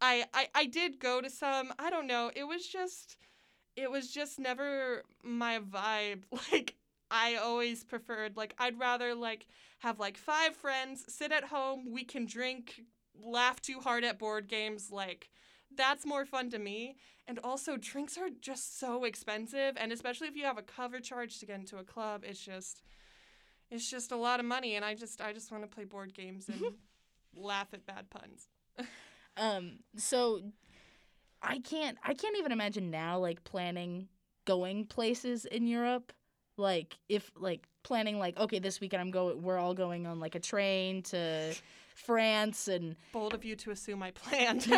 I, 0.00 0.24
I 0.32 0.48
I 0.54 0.64
did 0.64 0.98
go 0.98 1.20
to 1.20 1.28
some 1.28 1.70
I 1.78 1.90
don't 1.90 2.06
know, 2.06 2.30
it 2.34 2.44
was 2.44 2.66
just 2.66 3.18
it 3.76 3.90
was 3.90 4.10
just 4.10 4.38
never 4.38 5.02
my 5.22 5.58
vibe. 5.58 6.22
Like 6.50 6.76
I 7.10 7.36
always 7.36 7.84
preferred 7.84 8.36
like 8.36 8.54
I'd 8.58 8.78
rather 8.78 9.14
like 9.14 9.46
have 9.80 9.98
like 9.98 10.16
five 10.16 10.56
friends, 10.56 11.04
sit 11.08 11.32
at 11.32 11.44
home, 11.44 11.92
we 11.92 12.04
can 12.04 12.26
drink 12.26 12.82
laugh 13.22 13.60
too 13.60 13.80
hard 13.80 14.04
at 14.04 14.18
board 14.18 14.48
games. 14.48 14.90
Like, 14.90 15.30
that's 15.74 16.06
more 16.06 16.24
fun 16.24 16.50
to 16.50 16.58
me. 16.58 16.96
And 17.26 17.38
also, 17.42 17.76
drinks 17.76 18.18
are 18.18 18.28
just 18.40 18.78
so 18.78 19.04
expensive. 19.04 19.76
And 19.76 19.92
especially 19.92 20.28
if 20.28 20.36
you 20.36 20.44
have 20.44 20.58
a 20.58 20.62
cover 20.62 21.00
charge 21.00 21.38
to 21.40 21.46
get 21.46 21.60
into 21.60 21.78
a 21.78 21.84
club, 21.84 22.24
it's 22.26 22.44
just. 22.44 22.82
It's 23.70 23.90
just 23.90 24.12
a 24.12 24.16
lot 24.16 24.40
of 24.40 24.46
money, 24.46 24.76
and 24.76 24.84
I 24.84 24.94
just 24.94 25.22
I 25.22 25.32
just 25.32 25.50
want 25.50 25.64
to 25.64 25.74
play 25.74 25.84
board 25.84 26.14
games 26.14 26.48
and 26.48 26.60
laugh 27.34 27.68
at 27.72 27.86
bad 27.86 28.08
puns. 28.10 28.48
Um, 29.36 29.78
so 29.96 30.42
I 31.42 31.58
can't 31.58 31.96
I 32.04 32.14
can't 32.14 32.36
even 32.36 32.52
imagine 32.52 32.90
now 32.90 33.18
like 33.18 33.42
planning 33.42 34.08
going 34.44 34.84
places 34.84 35.44
in 35.46 35.66
Europe. 35.66 36.12
Like 36.56 36.96
if 37.08 37.30
like 37.36 37.66
planning 37.82 38.18
like 38.18 38.38
okay 38.38 38.58
this 38.58 38.80
weekend 38.80 39.00
I'm 39.00 39.10
going 39.10 39.42
we're 39.42 39.58
all 39.58 39.74
going 39.74 40.06
on 40.06 40.20
like 40.20 40.34
a 40.34 40.40
train 40.40 41.02
to 41.02 41.54
France 41.94 42.68
and 42.68 42.96
Bold 43.12 43.34
of 43.34 43.44
you 43.44 43.56
to 43.56 43.70
assume 43.70 44.02
I 44.02 44.10
planned. 44.12 44.62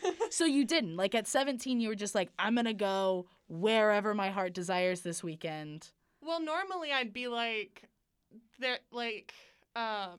so 0.30 0.44
you 0.44 0.64
didn't 0.64 0.96
like 0.96 1.14
at 1.14 1.26
17 1.26 1.80
you 1.80 1.88
were 1.88 1.94
just 1.94 2.14
like 2.14 2.30
I'm 2.38 2.54
to 2.66 2.74
go 2.74 3.26
wherever 3.48 4.14
my 4.14 4.30
heart 4.30 4.52
desires 4.52 5.00
this 5.02 5.22
weekend. 5.22 5.88
well, 6.20 6.40
normally 6.40 6.92
I'd 6.92 7.12
be 7.12 7.28
like, 7.28 7.84
there 8.58 8.78
like 8.92 9.32
um. 9.74 10.18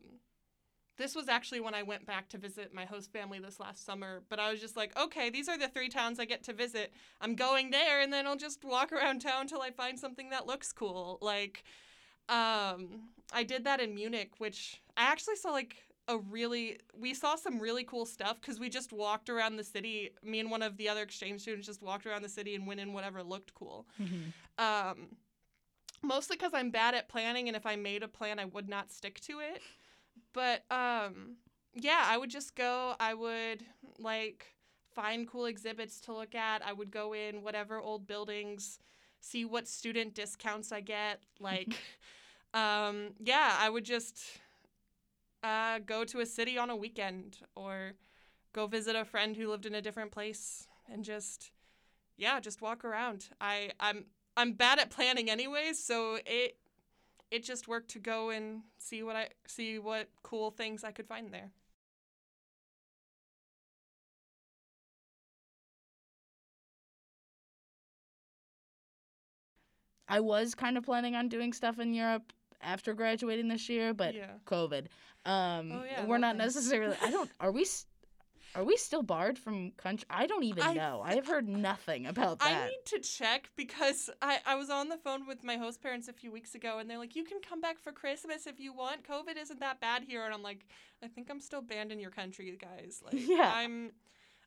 This 0.97 1.15
was 1.15 1.29
actually 1.29 1.59
when 1.59 1.75
I 1.75 1.83
went 1.83 2.05
back 2.05 2.27
to 2.29 2.37
visit 2.37 2.73
my 2.73 2.85
host 2.85 3.11
family 3.11 3.39
this 3.39 3.59
last 3.59 3.85
summer, 3.85 4.23
but 4.29 4.39
I 4.39 4.51
was 4.51 4.59
just 4.59 4.75
like, 4.75 4.97
okay, 4.99 5.29
these 5.29 5.47
are 5.47 5.57
the 5.57 5.67
three 5.67 5.89
towns 5.89 6.19
I 6.19 6.25
get 6.25 6.43
to 6.45 6.53
visit. 6.53 6.91
I'm 7.21 7.35
going 7.35 7.69
there, 7.69 8.01
and 8.01 8.11
then 8.11 8.25
I'll 8.25 8.35
just 8.35 8.63
walk 8.63 8.91
around 8.91 9.19
town 9.21 9.47
till 9.47 9.61
I 9.61 9.69
find 9.69 9.99
something 9.99 10.31
that 10.31 10.47
looks 10.47 10.73
cool. 10.73 11.19
Like, 11.21 11.63
um, 12.29 13.09
I 13.31 13.43
did 13.43 13.63
that 13.65 13.79
in 13.79 13.93
Munich, 13.93 14.31
which 14.39 14.81
I 14.95 15.03
actually 15.03 15.35
saw 15.35 15.51
like 15.51 15.75
a 16.07 16.17
really 16.17 16.79
we 16.97 17.13
saw 17.13 17.35
some 17.35 17.59
really 17.59 17.83
cool 17.83 18.05
stuff 18.05 18.39
because 18.39 18.59
we 18.59 18.69
just 18.69 18.91
walked 18.93 19.29
around 19.29 19.57
the 19.57 19.63
city. 19.63 20.11
Me 20.23 20.39
and 20.39 20.49
one 20.49 20.61
of 20.61 20.77
the 20.77 20.89
other 20.89 21.01
exchange 21.03 21.41
students 21.41 21.67
just 21.67 21.81
walked 21.81 22.05
around 22.05 22.23
the 22.23 22.29
city 22.29 22.55
and 22.55 22.65
went 22.65 22.79
in 22.79 22.93
whatever 22.93 23.21
looked 23.21 23.53
cool. 23.53 23.85
Um, 24.57 25.09
mostly 26.01 26.37
because 26.37 26.53
I'm 26.53 26.71
bad 26.71 26.95
at 26.95 27.07
planning, 27.09 27.47
and 27.49 27.55
if 27.55 27.65
I 27.65 27.75
made 27.75 28.03
a 28.03 28.07
plan, 28.07 28.39
I 28.39 28.45
would 28.45 28.67
not 28.69 28.91
stick 28.91 29.19
to 29.21 29.39
it. 29.39 29.61
But 30.37 30.65
um, 30.69 31.37
yeah, 31.73 32.03
I 32.05 32.15
would 32.15 32.29
just 32.29 32.55
go. 32.55 32.93
I 32.99 33.15
would 33.15 33.65
like 33.97 34.45
find 34.93 35.27
cool 35.27 35.47
exhibits 35.47 35.99
to 36.01 36.13
look 36.13 36.35
at. 36.35 36.63
I 36.63 36.73
would 36.73 36.91
go 36.91 37.13
in 37.13 37.41
whatever 37.41 37.79
old 37.79 38.05
buildings, 38.05 38.77
see 39.19 39.45
what 39.45 39.67
student 39.67 40.13
discounts 40.13 40.71
I 40.71 40.81
get. 40.81 41.21
Like, 41.39 41.75
um, 42.53 43.13
yeah, 43.19 43.55
I 43.59 43.67
would 43.69 43.83
just 43.83 44.19
uh, 45.41 45.79
go 45.83 46.03
to 46.03 46.19
a 46.19 46.25
city 46.25 46.55
on 46.59 46.69
a 46.69 46.75
weekend 46.75 47.39
or 47.55 47.93
go 48.53 48.67
visit 48.67 48.95
a 48.95 49.05
friend 49.05 49.35
who 49.35 49.49
lived 49.49 49.65
in 49.65 49.73
a 49.73 49.81
different 49.81 50.11
place 50.11 50.67
and 50.91 51.03
just 51.03 51.49
yeah, 52.15 52.39
just 52.39 52.61
walk 52.61 52.85
around. 52.85 53.29
I 53.41 53.71
I'm 53.79 54.05
I'm 54.35 54.53
bad 54.53 54.77
at 54.77 54.91
planning 54.91 55.31
anyways, 55.31 55.83
so 55.83 56.19
it 56.27 56.57
it 57.31 57.43
just 57.43 57.67
worked 57.67 57.89
to 57.91 57.99
go 57.99 58.29
and 58.29 58.61
see 58.77 59.03
what 59.03 59.15
I 59.15 59.29
see 59.47 59.79
what 59.79 60.07
cool 60.23 60.51
things 60.51 60.83
I 60.83 60.91
could 60.91 61.07
find 61.07 61.33
there. 61.33 61.51
I 70.07 70.19
was 70.19 70.55
kind 70.55 70.77
of 70.77 70.85
planning 70.85 71.15
on 71.15 71.27
doing 71.27 71.51
stuff 71.53 71.79
in 71.79 71.93
Europe 71.93 72.31
after 72.61 72.93
graduating 72.93 73.47
this 73.49 73.67
year, 73.69 73.93
but 73.93 74.15
yeah. 74.15 74.31
COVID. 74.45 74.85
Um, 75.25 75.71
Oh, 75.73 75.83
yeah, 75.83 76.05
we're 76.05 76.17
not 76.17 76.33
thing. 76.37 76.45
necessarily. 76.45 76.95
I 77.01 77.11
don't. 77.11 77.29
Are 77.39 77.51
we? 77.51 77.65
Are 78.57 78.63
we 78.63 78.75
still 78.75 79.03
barred 79.03 79.37
from 79.37 79.69
country? 79.77 80.07
I 80.09 80.25
don't 80.25 80.41
even 80.43 80.63
I 80.63 80.73
know. 80.73 81.01
I 81.05 81.13
have 81.13 81.27
heard 81.27 81.47
nothing 81.47 82.07
about 82.07 82.39
that. 82.39 82.63
I 82.63 82.67
need 82.69 82.85
to 82.85 82.99
check 82.99 83.51
because 83.55 84.09
I, 84.19 84.39
I 84.47 84.55
was 84.55 84.71
on 84.71 84.89
the 84.89 84.97
phone 84.97 85.27
with 85.27 85.43
my 85.43 85.57
host 85.57 85.79
parents 85.79 86.07
a 86.07 86.13
few 86.13 86.31
weeks 86.31 86.55
ago 86.55 86.79
and 86.79 86.89
they're 86.89 86.97
like, 86.97 87.15
You 87.15 87.23
can 87.23 87.39
come 87.39 87.61
back 87.61 87.77
for 87.77 87.91
Christmas 87.91 88.47
if 88.47 88.59
you 88.59 88.73
want. 88.73 89.07
COVID 89.07 89.37
isn't 89.39 89.59
that 89.59 89.79
bad 89.79 90.03
here 90.07 90.25
and 90.25 90.33
I'm 90.33 90.41
like, 90.41 90.65
I 91.03 91.07
think 91.07 91.29
I'm 91.29 91.39
still 91.39 91.61
banned 91.61 91.91
in 91.91 91.99
your 91.99 92.09
country, 92.09 92.57
guys. 92.59 93.03
Like 93.05 93.27
Yeah. 93.27 93.51
I'm 93.53 93.91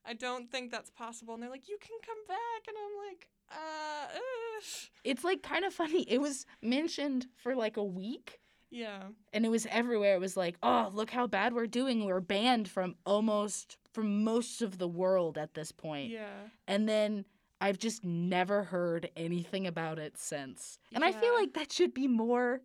I 0.05 0.15
don't 0.15 0.51
think 0.51 0.73
that's 0.73 0.91
possible. 0.91 1.35
And 1.35 1.43
they're 1.45 1.51
like, 1.51 1.69
You 1.69 1.79
can 1.81 1.97
come 2.05 2.19
back 2.27 2.67
and 2.67 2.77
I'm 2.77 3.09
like, 3.09 3.29
uh, 3.53 4.17
ugh." 4.17 4.65
It's 5.05 5.23
like 5.23 5.45
kind 5.45 5.65
of 5.65 5.73
funny. 5.73 6.03
It 6.09 6.21
was 6.21 6.47
mentioned 6.61 7.29
for 7.37 7.55
like 7.55 7.77
a 7.77 7.85
week. 7.85 8.41
Yeah. 8.73 9.03
and 9.33 9.45
it 9.45 9.49
was 9.51 9.67
everywhere. 9.71 10.15
It 10.15 10.21
was 10.21 10.37
like, 10.37 10.57
oh, 10.63 10.91
look 10.95 11.11
how 11.11 11.27
bad 11.27 11.53
we're 11.53 11.67
doing. 11.67 12.05
We're 12.05 12.21
banned 12.21 12.69
from 12.69 12.95
almost 13.05 13.77
from 13.93 14.25
most 14.25 14.63
of 14.63 14.79
the 14.79 14.89
world 14.89 15.39
at 15.39 15.55
this 15.55 15.73
point. 15.73 16.11
Yeah. 16.11 16.29
And 16.67 16.89
then 16.89 17.25
I've 17.61 17.79
just 17.79 18.05
never 18.05 18.65
heard 18.65 19.11
anything 19.17 19.67
about 19.67 19.99
it 19.99 20.17
since. 20.17 20.79
And 20.95 21.05
I 21.05 21.13
feel 21.13 21.35
like 21.35 21.55
that 21.55 21.73
should 21.73 21.93
be 21.93 22.09
more 22.09 22.63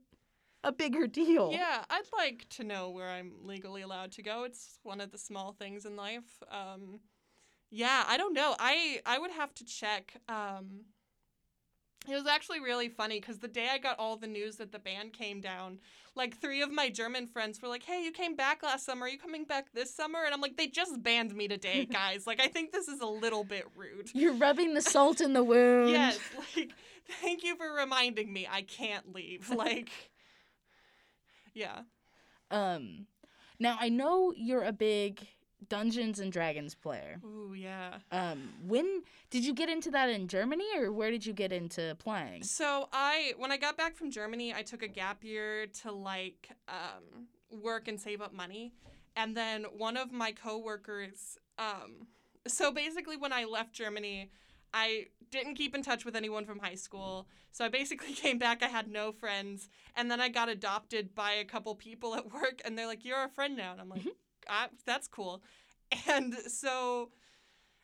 a 0.63 0.71
bigger 0.71 1.05
deal. 1.05 1.51
Yeah, 1.51 1.83
I'd 1.89 2.09
like 2.17 2.47
to 2.51 2.63
know 2.63 2.89
where 2.89 3.09
I'm 3.09 3.33
legally 3.43 3.81
allowed 3.83 4.11
to 4.13 4.23
go. 4.23 4.43
It's 4.43 4.79
one 4.83 4.99
of 4.99 5.11
the 5.11 5.17
small 5.17 5.53
things 5.53 5.85
in 5.85 5.95
life. 5.95 6.41
Um, 6.49 7.01
yeah, 7.69 8.03
I 8.07 8.17
don't 8.17 8.33
know. 8.33 8.55
I 8.57 9.01
I 9.05 9.19
would 9.19 9.31
have 9.31 9.53
to 9.55 9.65
check. 9.65 10.15
Um, 10.27 10.85
it 12.07 12.15
was 12.15 12.27
actually 12.27 12.59
really 12.59 12.89
funny 12.89 13.19
because 13.19 13.39
the 13.39 13.47
day 13.47 13.67
I 13.71 13.77
got 13.77 13.99
all 13.99 14.17
the 14.17 14.27
news 14.27 14.57
that 14.57 14.71
the 14.71 14.79
band 14.79 15.13
came 15.13 15.41
down, 15.41 15.79
like 16.15 16.39
three 16.39 16.61
of 16.61 16.71
my 16.71 16.89
German 16.89 17.27
friends 17.27 17.61
were 17.61 17.67
like, 17.67 17.83
"Hey, 17.83 18.03
you 18.03 18.11
came 18.11 18.35
back 18.35 18.63
last 18.63 18.85
summer. 18.85 19.05
Are 19.05 19.09
you 19.09 19.17
coming 19.17 19.43
back 19.43 19.71
this 19.73 19.93
summer?" 19.93 20.19
And 20.23 20.33
I'm 20.33 20.41
like, 20.41 20.57
"They 20.57 20.67
just 20.67 21.01
banned 21.03 21.35
me 21.35 21.47
today, 21.47 21.85
guys. 21.91 22.25
like, 22.27 22.39
I 22.39 22.47
think 22.47 22.71
this 22.71 22.87
is 22.87 23.01
a 23.01 23.05
little 23.07 23.43
bit 23.43 23.65
rude." 23.75 24.11
You're 24.13 24.33
rubbing 24.33 24.73
the 24.73 24.81
salt 24.81 25.21
in 25.21 25.33
the 25.33 25.43
wound. 25.51 25.89
Yes, 25.91 26.19
like, 26.55 26.71
thank 27.21 27.43
you 27.43 27.55
for 27.55 27.71
reminding 27.73 28.31
me. 28.31 28.47
I 28.49 28.61
can't 28.61 29.13
leave. 29.13 29.49
Like, 29.55 29.89
yeah. 31.53 31.81
Um 32.51 33.07
now 33.59 33.77
I 33.79 33.89
know 33.89 34.33
you're 34.35 34.63
a 34.63 34.73
big 34.73 35.27
Dungeons 35.69 36.19
and 36.19 36.31
Dragons 36.31 36.75
player. 36.75 37.19
Ooh, 37.25 37.53
yeah. 37.53 37.99
Um 38.11 38.49
when 38.65 39.03
did 39.29 39.45
you 39.45 39.53
get 39.53 39.69
into 39.69 39.91
that 39.91 40.09
in 40.09 40.27
Germany 40.27 40.65
or 40.77 40.91
where 40.91 41.11
did 41.11 41.25
you 41.25 41.33
get 41.33 41.51
into 41.51 41.95
playing? 41.99 42.43
So 42.43 42.87
I, 42.93 43.33
when 43.37 43.51
I 43.51 43.57
got 43.57 43.75
back 43.77 43.95
from 43.95 44.09
Germany, 44.11 44.53
I 44.53 44.61
took 44.61 44.81
a 44.81 44.87
gap 44.87 45.23
year 45.23 45.67
to 45.81 45.91
like 45.91 46.49
um, 46.69 47.27
work 47.61 47.87
and 47.87 47.99
save 47.99 48.21
up 48.21 48.33
money, 48.33 48.73
and 49.15 49.35
then 49.35 49.65
one 49.77 49.97
of 49.97 50.11
my 50.11 50.31
coworkers. 50.31 51.37
Um, 51.57 52.07
so 52.47 52.71
basically, 52.71 53.17
when 53.17 53.33
I 53.33 53.45
left 53.45 53.73
Germany, 53.73 54.31
I 54.73 55.07
didn't 55.31 55.55
keep 55.55 55.75
in 55.75 55.83
touch 55.83 56.05
with 56.05 56.15
anyone 56.15 56.45
from 56.45 56.59
high 56.59 56.75
school. 56.75 57.27
So 57.51 57.65
I 57.65 57.69
basically 57.69 58.13
came 58.13 58.37
back. 58.37 58.63
I 58.63 58.67
had 58.67 58.87
no 58.89 59.11
friends, 59.11 59.69
and 59.95 60.09
then 60.09 60.21
I 60.21 60.29
got 60.29 60.49
adopted 60.49 61.15
by 61.15 61.33
a 61.33 61.43
couple 61.43 61.73
people 61.75 62.15
at 62.15 62.31
work, 62.31 62.61
and 62.63 62.77
they're 62.77 62.87
like, 62.87 63.03
"You're 63.03 63.23
a 63.23 63.29
friend 63.29 63.57
now," 63.57 63.71
and 63.71 63.81
I'm 63.81 63.89
like, 63.89 64.03
ah, 64.49 64.69
"That's 64.85 65.07
cool." 65.07 65.43
And 66.07 66.33
so, 66.47 67.11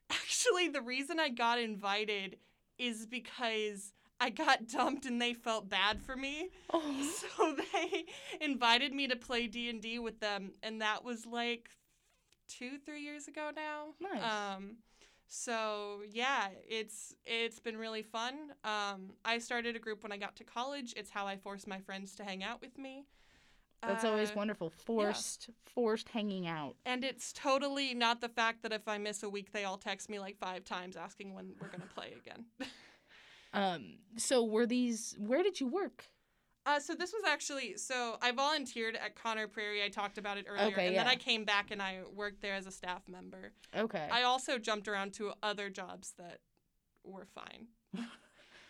actually, 0.10 0.68
the 0.68 0.82
reason 0.82 1.20
I 1.20 1.30
got 1.30 1.60
invited 1.60 2.38
is 2.78 3.06
because 3.06 3.94
I 4.22 4.30
got 4.30 4.68
dumped 4.68 5.08
and 5.08 5.20
they 5.20 5.34
felt 5.34 5.68
bad 5.68 6.00
for 6.02 6.16
me. 6.16 6.50
Oh. 6.72 6.82
So 7.38 7.56
they 7.56 8.06
invited 8.40 8.94
me 8.94 9.08
to 9.08 9.16
play 9.16 9.48
D&D 9.48 10.00
with 10.00 10.20
them 10.20 10.52
and 10.62 10.82
that 10.82 11.04
was 11.04 11.26
like 11.26 11.70
2 12.50 12.78
3 12.86 13.02
years 13.02 13.28
ago 13.28 13.50
now. 13.56 13.94
Nice. 14.00 14.24
Um 14.24 14.78
so 15.28 16.02
yeah, 16.12 16.50
it's 16.68 17.16
it's 17.26 17.60
been 17.60 17.78
really 17.78 18.04
fun. 18.04 18.54
Um 18.64 19.14
I 19.26 19.40
started 19.40 19.76
a 19.76 19.80
group 19.80 20.04
when 20.04 20.12
I 20.12 20.18
got 20.18 20.36
to 20.38 20.44
college. 20.44 20.94
It's 20.96 21.10
how 21.10 21.26
I 21.26 21.38
forced 21.38 21.68
my 21.68 21.80
friends 21.80 22.16
to 22.16 22.24
hang 22.24 22.44
out 22.44 22.62
with 22.62 22.78
me. 22.78 23.06
That's 23.82 24.06
always 24.06 24.32
Uh, 24.32 24.36
wonderful. 24.36 24.70
Forced 24.70 25.50
forced 25.66 26.10
hanging 26.10 26.48
out. 26.48 26.76
And 26.86 27.04
it's 27.04 27.32
totally 27.34 27.94
not 27.94 28.20
the 28.22 28.30
fact 28.30 28.62
that 28.64 28.74
if 28.74 28.88
I 28.88 28.98
miss 28.98 29.24
a 29.24 29.30
week, 29.30 29.52
they 29.54 29.64
all 29.64 29.78
text 29.78 30.10
me 30.10 30.20
like 30.20 30.38
five 30.38 30.66
times 30.66 30.96
asking 30.98 31.34
when 31.34 31.56
we're 31.60 31.70
going 31.70 31.82
to 31.82 31.88
play 31.94 32.14
again. 32.18 32.46
Um 33.54 33.98
so 34.16 34.46
were 34.46 34.66
these 34.66 35.14
where 35.20 35.44
did 35.44 35.60
you 35.60 35.68
work? 35.68 36.06
Uh, 36.66 36.80
so 36.80 36.94
this 36.96 37.12
was 37.12 37.24
actually 37.28 37.76
so 37.76 38.18
I 38.22 38.32
volunteered 38.32 38.96
at 38.96 39.16
Conner 39.16 39.46
Prairie. 39.48 39.84
I 39.84 39.90
talked 39.90 40.18
about 40.18 40.38
it 40.38 40.46
earlier, 40.48 40.68
Okay, 40.68 40.88
and 40.88 40.96
then. 40.96 41.08
I 41.08 41.18
came 41.18 41.44
back 41.44 41.70
and 41.70 41.82
I 41.82 42.00
worked 42.14 42.42
there 42.42 42.54
as 42.54 42.66
a 42.66 42.72
staff 42.72 43.02
member. 43.10 43.52
Okay. 43.76 44.08
I 44.10 44.24
also 44.24 44.58
jumped 44.58 44.88
around 44.88 45.14
to 45.16 45.34
other 45.44 45.70
jobs 45.70 46.14
that 46.18 46.40
were 47.04 47.26
fine. 47.26 47.68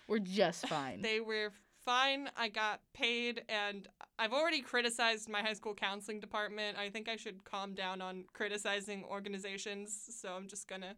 We're 0.08 0.18
just 0.20 0.68
fine. 0.76 1.02
They 1.02 1.20
were 1.20 1.52
fine. 1.86 2.30
I 2.36 2.48
got 2.50 2.82
paid, 2.94 3.44
and 3.50 3.88
I've 4.22 4.34
already 4.34 4.62
criticized 4.62 5.28
my 5.30 5.42
high 5.42 5.54
school 5.54 5.74
counseling 5.74 6.20
department. 6.20 6.78
I 6.78 6.92
think 6.92 7.10
I 7.10 7.16
should 7.16 7.44
calm 7.44 7.74
down 7.74 8.02
on 8.02 8.26
criticizing 8.34 9.04
organizations. 9.04 10.10
So 10.22 10.30
I'm 10.34 10.48
just 10.48 10.68
gonna 10.68 10.96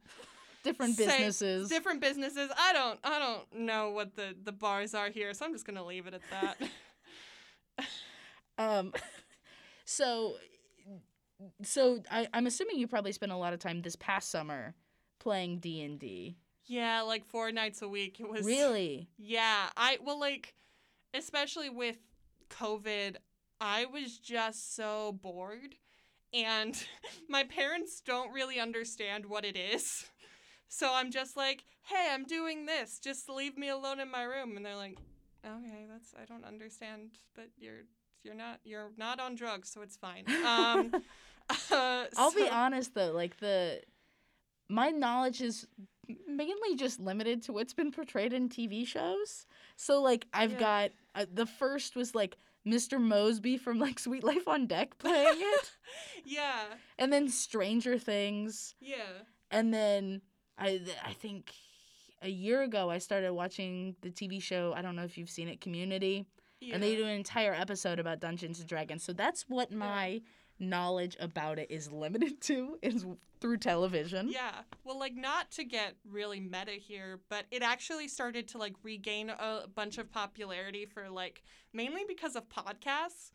Different 0.63 0.97
businesses. 0.97 1.69
different 1.69 2.01
businesses. 2.01 2.51
I 2.57 2.73
don't 2.73 2.99
I 3.01 3.19
don't 3.19 3.65
know 3.65 3.91
what 3.91 4.15
the 4.17 4.35
the 4.43 4.51
bars 4.51 4.93
are 4.93 5.09
here, 5.09 5.33
so 5.33 5.45
I'm 5.45 5.53
just 5.53 5.65
gonna 5.65 5.85
leave 5.85 6.05
it 6.05 6.13
at 6.13 6.21
that. 6.31 7.87
um 8.57 8.93
so 9.85 10.35
so 11.61 12.03
I, 12.11 12.27
I'm 12.33 12.45
assuming 12.45 12.77
you 12.77 12.87
probably 12.87 13.13
spent 13.13 13.31
a 13.31 13.37
lot 13.37 13.53
of 13.53 13.59
time 13.59 13.81
this 13.81 13.95
past 13.95 14.31
summer 14.31 14.75
playing 15.19 15.59
D 15.59 15.81
and 15.81 15.97
D. 15.97 16.35
Yeah, 16.65 17.01
like 17.01 17.25
four 17.25 17.53
nights 17.53 17.81
a 17.81 17.87
week. 17.87 18.19
It 18.19 18.29
was 18.29 18.45
Really? 18.45 19.07
Yeah, 19.17 19.69
I 19.77 19.97
well 20.03 20.19
like 20.19 20.55
especially 21.13 21.69
with 21.69 21.97
COVID, 22.59 23.15
I 23.59 23.85
was 23.85 24.17
just 24.19 24.75
so 24.75 25.17
bored 25.21 25.75
and 26.33 26.75
my 27.29 27.43
parents 27.43 28.01
don't 28.01 28.31
really 28.33 28.59
understand 28.59 29.25
what 29.25 29.45
it 29.45 29.55
is. 29.57 30.05
So 30.67 30.91
I'm 30.91 31.11
just 31.11 31.37
like, 31.37 31.63
"Hey, 31.83 32.09
I'm 32.11 32.25
doing 32.25 32.65
this. 32.65 32.97
Just 32.99 33.29
leave 33.29 33.57
me 33.57 33.69
alone 33.69 33.99
in 33.99 34.09
my 34.09 34.23
room." 34.23 34.57
And 34.57 34.65
they're 34.65 34.75
like, 34.75 34.97
"Okay, 35.45 35.85
that's 35.87 36.13
I 36.19 36.25
don't 36.25 36.43
understand, 36.45 37.11
but 37.35 37.49
you're 37.57 37.83
you're 38.23 38.33
not 38.33 38.59
you're 38.63 38.89
not 38.97 39.19
on 39.19 39.35
drugs, 39.35 39.69
so 39.71 39.81
it's 39.81 39.97
fine." 39.97 40.25
Um 40.43 40.91
uh, 41.71 42.05
I'll 42.17 42.31
be 42.31 42.49
honest 42.49 42.95
though, 42.95 43.11
like 43.11 43.37
the 43.39 43.81
my 44.69 44.89
knowledge 44.89 45.41
is 45.41 45.67
mainly 46.27 46.75
just 46.75 46.99
limited 46.99 47.43
to 47.43 47.53
what's 47.53 47.73
been 47.73 47.91
portrayed 47.91 48.33
in 48.33 48.49
TV 48.49 48.85
shows. 48.85 49.45
So 49.75 50.01
like 50.01 50.25
I've 50.33 50.51
Yeah. 50.51 50.57
got 50.57 50.91
uh, 51.15 51.25
the 51.31 51.45
first 51.45 51.95
was 51.95 52.15
like 52.15 52.37
Mr. 52.67 52.97
Moseby 52.99 53.59
from 53.59 53.79
like 53.79 53.99
Suite 53.99 54.23
Life 54.23 54.47
on 54.47 54.67
Deck 54.67 54.97
playing 54.99 55.37
it, 55.37 55.71
Yeah. 56.25 56.63
and 56.97 57.11
then 57.11 57.27
Stranger 57.29 57.97
Things, 57.99 58.75
Yeah. 58.79 59.23
and 59.51 59.73
then 59.73 60.21
I 60.57 60.81
I 61.05 61.13
think 61.13 61.51
a 62.21 62.29
year 62.29 62.61
ago 62.63 62.89
I 62.89 62.99
started 62.99 63.33
watching 63.33 63.95
the 64.01 64.09
TV 64.09 64.41
show. 64.41 64.73
I 64.75 64.81
don't 64.81 64.95
know 64.95 65.03
if 65.03 65.17
you've 65.17 65.29
seen 65.29 65.47
it, 65.49 65.59
Community, 65.61 66.25
Yeah. 66.63 66.75
and 66.75 66.83
they 66.83 66.95
do 66.95 67.03
an 67.03 67.09
entire 67.11 67.53
episode 67.53 67.99
about 67.99 68.19
Dungeons 68.19 68.59
and 68.59 68.67
Dragons. 68.67 69.03
So 69.03 69.13
that's 69.13 69.43
what 69.47 69.71
my 69.71 70.21
knowledge 70.59 71.17
about 71.19 71.59
it 71.59 71.69
is 71.69 71.91
limited 71.91 72.41
to 72.41 72.77
is 72.81 73.05
through 73.39 73.57
television. 73.57 74.29
Yeah. 74.31 74.61
Well, 74.83 74.97
like 74.97 75.15
not 75.15 75.51
to 75.51 75.63
get 75.63 75.95
really 76.09 76.39
meta 76.39 76.71
here, 76.71 77.19
but 77.29 77.45
it 77.51 77.61
actually 77.61 78.07
started 78.07 78.47
to 78.49 78.57
like 78.57 78.73
regain 78.83 79.29
a 79.29 79.67
bunch 79.73 79.97
of 79.97 80.11
popularity 80.11 80.85
for 80.85 81.09
like 81.09 81.43
mainly 81.73 82.03
because 82.07 82.35
of 82.35 82.47
podcasts 82.49 83.31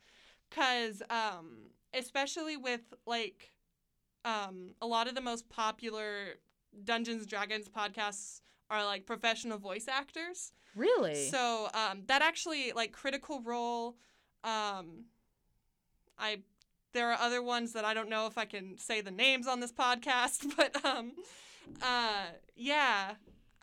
cuz 0.51 1.03
um 1.11 1.71
especially 1.93 2.57
with 2.57 2.95
like 3.07 3.53
um 4.25 4.75
a 4.81 4.87
lot 4.87 5.09
of 5.09 5.15
the 5.15 5.21
most 5.21 5.49
popular 5.51 6.37
Dungeons 6.85 7.23
and 7.23 7.31
Dragons 7.31 7.69
podcasts 7.69 8.41
are 8.71 8.85
like 8.85 9.07
professional 9.07 9.59
voice 9.59 9.89
actors. 9.89 10.53
Really? 10.75 11.15
So 11.15 11.69
um, 11.75 12.03
that 12.07 12.23
actually 12.23 12.73
like 12.73 12.93
Critical 12.93 13.41
Role, 13.43 13.97
um, 14.45 15.05
I 16.19 16.41
there 16.93 17.11
are 17.11 17.21
other 17.21 17.43
ones 17.43 17.73
that 17.73 17.85
I 17.85 17.95
don't 17.95 18.09
know 18.09 18.27
if 18.27 18.39
I 18.39 18.45
can 18.45 18.79
say 18.79 19.01
the 19.01 19.11
names 19.11 19.47
on 19.47 19.61
this 19.61 19.73
podcast, 19.73 20.47
but 20.57 20.85
um, 20.85 21.13
uh, 21.83 22.27
yeah, 22.57 23.15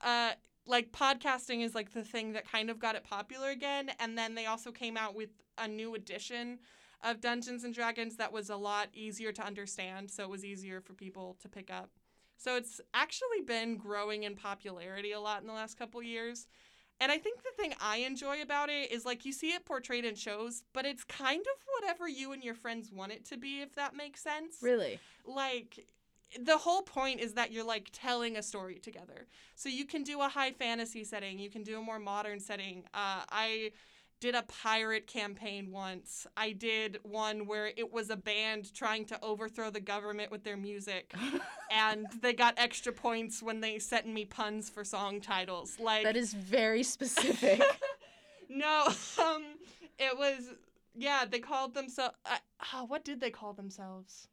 uh, 0.04 0.32
like 0.66 0.92
podcasting 0.92 1.64
is 1.64 1.76
like 1.76 1.94
the 1.94 2.04
thing 2.04 2.34
that 2.34 2.50
kind 2.50 2.70
of 2.70 2.80
got 2.80 2.96
it 2.96 3.04
popular 3.04 3.50
again, 3.50 3.92
and 4.00 4.18
then 4.18 4.36
they 4.36 4.46
also 4.46 4.72
came 4.72 4.98
out 4.98 5.16
with 5.16 5.30
a 5.58 5.68
new 5.68 5.96
edition 5.96 6.60
of 7.04 7.22
Dungeons 7.22 7.64
and 7.64 7.74
Dragons 7.74 8.18
that 8.18 8.32
was 8.32 8.50
a 8.50 8.56
lot 8.56 8.90
easier 8.94 9.32
to 9.32 9.46
understand, 9.46 10.10
so 10.10 10.24
it 10.24 10.30
was 10.30 10.44
easier 10.44 10.82
for 10.82 10.94
people 10.94 11.38
to 11.42 11.50
pick 11.50 11.72
up. 11.72 11.92
So 12.38 12.56
it's 12.56 12.82
actually 12.94 13.42
been 13.46 13.78
growing 13.78 14.24
in 14.24 14.36
popularity 14.36 15.12
a 15.12 15.20
lot 15.20 15.42
in 15.42 15.48
the 15.48 15.54
last 15.54 15.78
couple 15.78 16.02
years. 16.04 16.48
And 17.00 17.12
I 17.12 17.18
think 17.18 17.44
the 17.44 17.62
thing 17.62 17.74
I 17.82 17.98
enjoy 17.98 18.42
about 18.42 18.70
it 18.70 18.92
is 18.92 19.06
like 19.06 19.26
you 19.26 19.34
see 19.34 19.50
it 19.50 19.66
portrayed 19.66 20.06
in 20.06 20.16
shows, 20.16 20.64
but 20.74 20.86
it's 20.86 21.04
kind 21.04 21.42
of 21.42 21.64
whatever 21.80 22.08
you 22.08 22.32
and 22.32 22.44
your 22.44 22.54
friends 22.54 22.92
want 22.92 23.12
it 23.12 23.26
to 23.26 23.38
be, 23.38 23.62
if 23.62 23.76
that 23.76 23.96
makes 23.96 24.22
sense. 24.22 24.58
really? 24.62 25.00
Like, 25.26 25.86
the 26.40 26.58
whole 26.58 26.82
point 26.82 27.20
is 27.20 27.34
that 27.34 27.52
you're 27.52 27.66
like 27.66 27.90
telling 27.92 28.38
a 28.38 28.44
story 28.44 28.76
together. 28.76 29.28
So 29.56 29.70
you 29.70 29.86
can 29.86 30.04
do 30.04 30.22
a 30.22 30.28
high 30.28 30.52
fantasy 30.52 31.04
setting, 31.04 31.40
you 31.40 31.50
can 31.50 31.64
do 31.64 31.78
a 31.78 31.82
more 31.82 32.00
modern 32.00 32.40
setting. 32.40 32.84
Uh, 32.94 33.24
I 33.30 33.72
did 34.26 34.34
a 34.34 34.42
pirate 34.44 35.06
campaign 35.06 35.72
once. 35.72 36.26
I 36.36 36.52
did 36.52 36.98
one 37.04 37.46
where 37.46 37.68
it 37.68 37.94
was 37.94 38.10
a 38.10 38.16
band 38.16 38.74
trying 38.74 39.06
to 39.06 39.24
overthrow 39.24 39.70
the 39.70 39.80
government 39.80 40.32
with 40.32 40.44
their 40.44 40.58
music, 40.58 41.14
and 41.72 42.08
they 42.22 42.34
got 42.34 42.56
extra 42.58 42.92
points 42.92 43.44
when 43.44 43.62
they 43.62 43.78
sent 43.78 44.08
me 44.08 44.26
puns 44.26 44.68
for 44.68 44.84
song 44.84 45.22
titles. 45.22 45.78
Like 45.80 46.04
that 46.04 46.18
is 46.18 46.34
very 46.34 46.82
specific. 46.82 47.62
no, 48.50 48.88
um, 49.20 49.44
it 50.00 50.18
was 50.18 50.50
yeah. 50.96 51.26
They 51.30 51.40
called 51.40 51.76
themselves. 51.76 52.16
Uh, 52.26 52.38
oh, 52.74 52.86
what 52.86 53.06
did 53.06 53.22
they 53.22 53.30
call 53.30 53.54
themselves? 53.54 54.28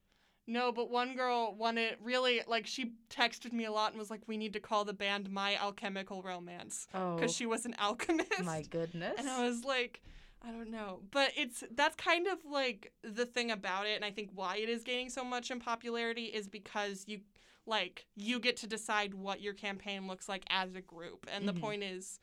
No, 0.46 0.72
but 0.72 0.90
one 0.90 1.14
girl 1.14 1.54
wanted 1.54 1.96
really 2.02 2.42
like 2.46 2.66
she 2.66 2.94
texted 3.08 3.52
me 3.52 3.64
a 3.64 3.72
lot 3.72 3.92
and 3.92 3.98
was 3.98 4.10
like, 4.10 4.22
"We 4.26 4.36
need 4.36 4.52
to 4.54 4.60
call 4.60 4.84
the 4.84 4.92
band 4.92 5.30
My 5.30 5.56
Alchemical 5.56 6.22
Romance 6.22 6.86
oh 6.94 7.14
because 7.16 7.34
she 7.34 7.46
was 7.46 7.64
an 7.64 7.74
alchemist." 7.80 8.42
my 8.42 8.62
goodness. 8.62 9.14
and 9.18 9.28
I 9.28 9.46
was 9.46 9.62
like, 9.64 10.02
I 10.42 10.50
don't 10.50 10.70
know, 10.70 11.02
but 11.12 11.30
it's 11.36 11.62
that's 11.74 11.94
kind 11.94 12.26
of 12.26 12.38
like 12.44 12.92
the 13.04 13.24
thing 13.26 13.50
about 13.52 13.86
it, 13.86 13.94
and 13.94 14.04
I 14.04 14.10
think 14.10 14.30
why 14.34 14.56
it 14.56 14.68
is 14.68 14.82
gaining 14.82 15.10
so 15.10 15.22
much 15.24 15.50
in 15.52 15.60
popularity 15.60 16.24
is 16.24 16.48
because 16.48 17.04
you 17.06 17.20
like 17.64 18.06
you 18.16 18.40
get 18.40 18.56
to 18.58 18.66
decide 18.66 19.14
what 19.14 19.40
your 19.40 19.54
campaign 19.54 20.08
looks 20.08 20.28
like 20.28 20.42
as 20.50 20.74
a 20.74 20.80
group, 20.80 21.26
and 21.32 21.44
Mhm. 21.44 21.54
the 21.54 21.60
point 21.60 21.82
is 21.84 22.18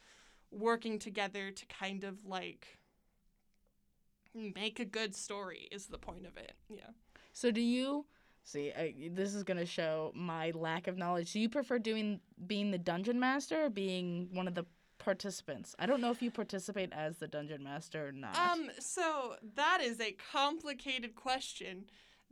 working 0.52 1.00
together 1.00 1.52
to 1.52 1.66
kind 1.68 2.04
of 2.04 2.26
like 2.26 2.79
make 4.34 4.80
a 4.80 4.86
good 4.86 5.16
story 5.16 5.68
is 5.72 5.88
the 5.88 5.98
point 5.98 6.26
of 6.26 6.38
it. 6.38 6.54
Yeah. 6.70 6.90
So 7.34 7.52
do 7.52 7.62
you 7.62 8.06
see? 8.44 8.72
I, 8.72 8.94
this 9.12 9.34
is 9.34 9.44
gonna 9.44 9.66
show 9.66 10.12
my 10.16 10.52
lack 10.52 10.88
of 10.88 10.98
knowledge. 10.98 11.34
Do 11.34 11.40
you 11.40 11.50
prefer 11.50 11.80
doing 11.80 12.20
being 12.48 12.72
the 12.72 12.78
dungeon 12.78 13.20
master 13.20 13.66
or 13.66 13.70
being 13.70 14.30
one 14.34 14.48
of 14.48 14.56
the 14.56 14.66
participants? 14.98 15.76
I 15.80 15.86
don't 15.86 16.02
know 16.02 16.12
if 16.12 16.22
you 16.22 16.32
participate 16.32 16.92
as 16.94 17.18
the 17.18 17.28
dungeon 17.28 17.64
master 17.64 18.08
or 18.08 18.12
not. 18.12 18.38
Um, 18.38 18.70
so 18.80 19.36
that 19.56 19.80
is 19.82 20.00
a 20.00 20.16
complicated 20.32 21.16
question 21.16 21.86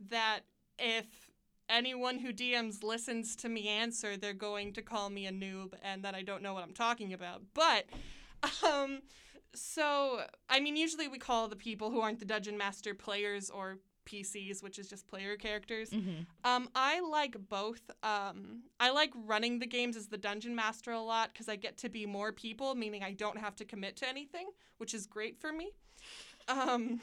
that 0.08 0.40
if 0.78 1.30
anyone 1.68 2.18
who 2.18 2.32
DMs 2.32 2.82
listens 2.82 3.36
to 3.36 3.48
me 3.48 3.68
answer, 3.68 4.16
they're 4.16 4.32
going 4.32 4.72
to 4.74 4.82
call 4.82 5.10
me 5.10 5.26
a 5.26 5.32
noob 5.32 5.74
and 5.82 6.02
that 6.04 6.14
I 6.14 6.22
don't 6.22 6.42
know 6.42 6.54
what 6.54 6.62
I'm 6.62 6.74
talking 6.74 7.12
about. 7.12 7.42
But 7.54 7.86
um 8.66 9.00
so 9.60 10.22
I 10.48 10.60
mean 10.60 10.76
usually 10.76 11.08
we 11.08 11.18
call 11.18 11.48
the 11.48 11.56
people 11.56 11.90
who 11.90 12.00
aren't 12.00 12.18
the 12.18 12.24
dungeon 12.24 12.56
master 12.56 12.94
players 12.94 13.50
or 13.50 13.78
PCs, 14.06 14.62
which 14.62 14.78
is 14.78 14.88
just 14.88 15.06
player 15.06 15.36
characters. 15.36 15.90
hmm 15.90 16.20
Um, 16.42 16.70
I 16.74 17.00
like 17.00 17.36
both. 17.48 17.90
Um, 18.02 18.62
I 18.80 18.90
like 18.90 19.10
running 19.14 19.58
the 19.58 19.66
games 19.66 19.96
as 19.96 20.06
the 20.08 20.16
dungeon 20.16 20.54
master 20.54 20.92
a 20.92 21.00
lot 21.00 21.32
because 21.32 21.48
I 21.48 21.56
get 21.56 21.76
to 21.78 21.90
be 21.90 22.06
more 22.06 22.32
people, 22.32 22.74
meaning 22.74 23.02
I 23.04 23.12
don't 23.12 23.36
have 23.38 23.54
to 23.56 23.64
commit 23.66 23.96
to 23.96 24.08
anything, 24.08 24.48
which 24.78 24.94
is 24.94 25.06
great 25.06 25.38
for 25.38 25.52
me. 25.52 25.72
Um, 26.48 27.00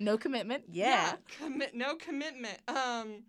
No 0.00 0.18
commitment. 0.18 0.64
Yeah. 0.72 1.16
commit 1.38 1.74
no 1.74 1.94
commitment. 1.94 2.58
Um, 2.66 3.22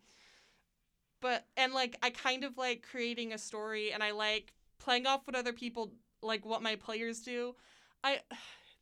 but 1.21 1.45
and 1.57 1.73
like 1.73 1.97
I 2.01 2.09
kind 2.09 2.43
of 2.43 2.57
like 2.57 2.85
creating 2.89 3.33
a 3.33 3.37
story, 3.37 3.91
and 3.91 4.01
I 4.03 4.11
like 4.11 4.53
playing 4.79 5.05
off 5.05 5.21
what 5.25 5.35
other 5.35 5.53
people 5.53 5.91
like 6.21 6.45
what 6.45 6.61
my 6.61 6.75
players 6.75 7.21
do. 7.21 7.55
I 8.03 8.21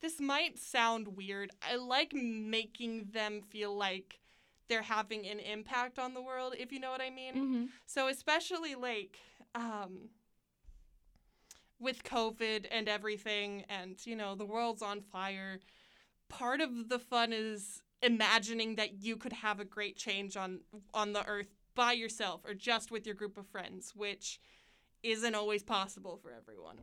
this 0.02 0.20
might 0.20 0.60
sound 0.60 1.16
weird. 1.16 1.52
I 1.62 1.76
like 1.76 2.14
making 2.14 3.10
them 3.12 3.42
feel 3.42 3.76
like 3.76 4.20
they're 4.68 4.82
having 4.82 5.26
an 5.26 5.40
impact 5.40 5.98
on 5.98 6.14
the 6.14 6.22
world, 6.22 6.56
if 6.58 6.72
you 6.72 6.80
know 6.80 6.92
what 6.92 7.02
I 7.02 7.10
mean. 7.10 7.34
hmm 7.34 7.66
So 7.86 8.08
especially 8.08 8.76
like 8.76 9.18
um 9.56 10.10
with 11.80 12.04
COVID 12.04 12.66
and 12.72 12.90
everything 12.90 13.64
and 13.70 13.96
you 14.06 14.16
know 14.16 14.36
the 14.36 14.46
world's 14.46 14.82
on 14.82 15.02
fire, 15.02 15.60
part 16.30 16.62
of 16.62 16.90
the 16.90 17.00
fun 17.00 17.32
is 17.34 17.82
imagining 18.02 18.76
that 18.76 19.02
you 19.04 19.18
could 19.18 19.34
have 19.34 19.60
a 19.60 19.66
great 19.66 19.98
change 19.98 20.38
on 20.38 20.60
on 20.94 21.14
the 21.14 21.26
earth 21.26 21.50
by 21.76 21.92
yourself 21.94 22.42
or 22.46 22.54
just 22.54 22.92
with 22.92 23.06
your 23.06 23.16
group 23.16 23.38
of 23.38 23.48
friends, 23.48 23.94
which 23.96 24.40
isn't 25.04 25.36
always 25.36 25.64
possible 25.64 26.18
for 26.22 26.32
everyone. 26.32 26.78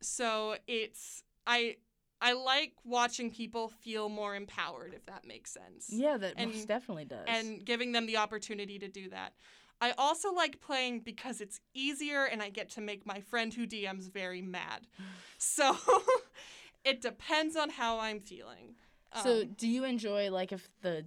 So 0.00 0.56
it's 0.66 1.22
I 1.46 1.76
I 2.22 2.32
like 2.34 2.72
watching 2.84 3.30
people 3.30 3.68
feel 3.68 4.08
more 4.08 4.34
empowered 4.36 4.92
if 4.94 5.06
that 5.06 5.24
makes 5.26 5.50
sense 5.52 5.88
Yeah, 5.90 6.16
that 6.18 6.34
And- 6.36 6.52
most 6.52 6.68
definitely 6.68 7.06
does. 7.06 7.24
and 7.26 7.64
giving 7.64 7.92
them 7.92 8.06
the 8.06 8.18
opportunity 8.18 8.78
to 8.78 8.88
do 8.88 9.08
that. 9.10 9.32
I 9.80 9.92
also 9.96 10.30
like 10.34 10.60
playing 10.60 11.00
because 11.00 11.40
it's 11.40 11.58
easier 11.72 12.26
and 12.26 12.42
I 12.42 12.50
get 12.50 12.68
to 12.72 12.82
make 12.82 13.06
my 13.06 13.20
friend 13.22 13.54
who 13.54 13.66
DMs 13.66 14.10
very 14.12 14.42
mad. 14.42 14.86
So 15.38 15.74
it 16.84 17.00
depends 17.00 17.56
on 17.56 17.70
how 17.70 17.98
I'm 17.98 18.20
feeling. 18.20 18.74
so, 19.22 19.40
Um, 19.42 19.54
do 19.56 19.66
you 19.66 19.84
enjoy 19.84 20.30
like 20.30 20.52
if 20.52 20.68
the 20.82 21.04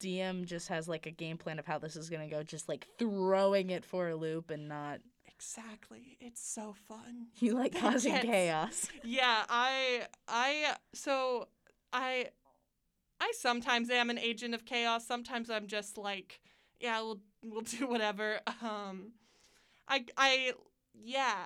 DM 0.00 0.46
just 0.46 0.68
has 0.68 0.88
like 0.88 1.04
a 1.06 1.10
game 1.10 1.36
plan 1.36 1.58
of 1.58 1.66
how 1.66 1.78
this 1.78 1.96
is 1.96 2.08
gonna 2.08 2.28
go, 2.30 2.42
just 2.42 2.68
like 2.68 2.86
throwing 2.98 3.68
it 3.70 3.84
for 3.84 4.08
a 4.08 4.14
loop 4.16 4.50
and 4.50 4.68
not 4.68 5.00
exactly. 5.38 6.16
It's 6.20 6.40
so 6.44 6.74
fun. 6.88 7.28
you 7.38 7.54
like 7.54 7.72
That 7.72 7.82
causing 7.82 8.12
gets- 8.14 8.26
chaos? 8.26 8.88
Yeah, 9.04 9.44
I 9.48 10.06
I 10.26 10.74
so 10.94 11.48
I 11.92 12.28
I 13.20 13.32
sometimes 13.38 13.90
am 13.90 14.10
an 14.10 14.18
agent 14.18 14.54
of 14.54 14.64
chaos. 14.64 15.06
Sometimes 15.06 15.50
I'm 15.50 15.66
just 15.66 15.96
like 15.98 16.40
yeah, 16.80 17.00
we'll 17.00 17.20
we'll 17.42 17.62
do 17.62 17.86
whatever. 17.88 18.40
Um, 18.62 19.12
I 19.88 20.04
I 20.16 20.52
yeah. 20.94 21.44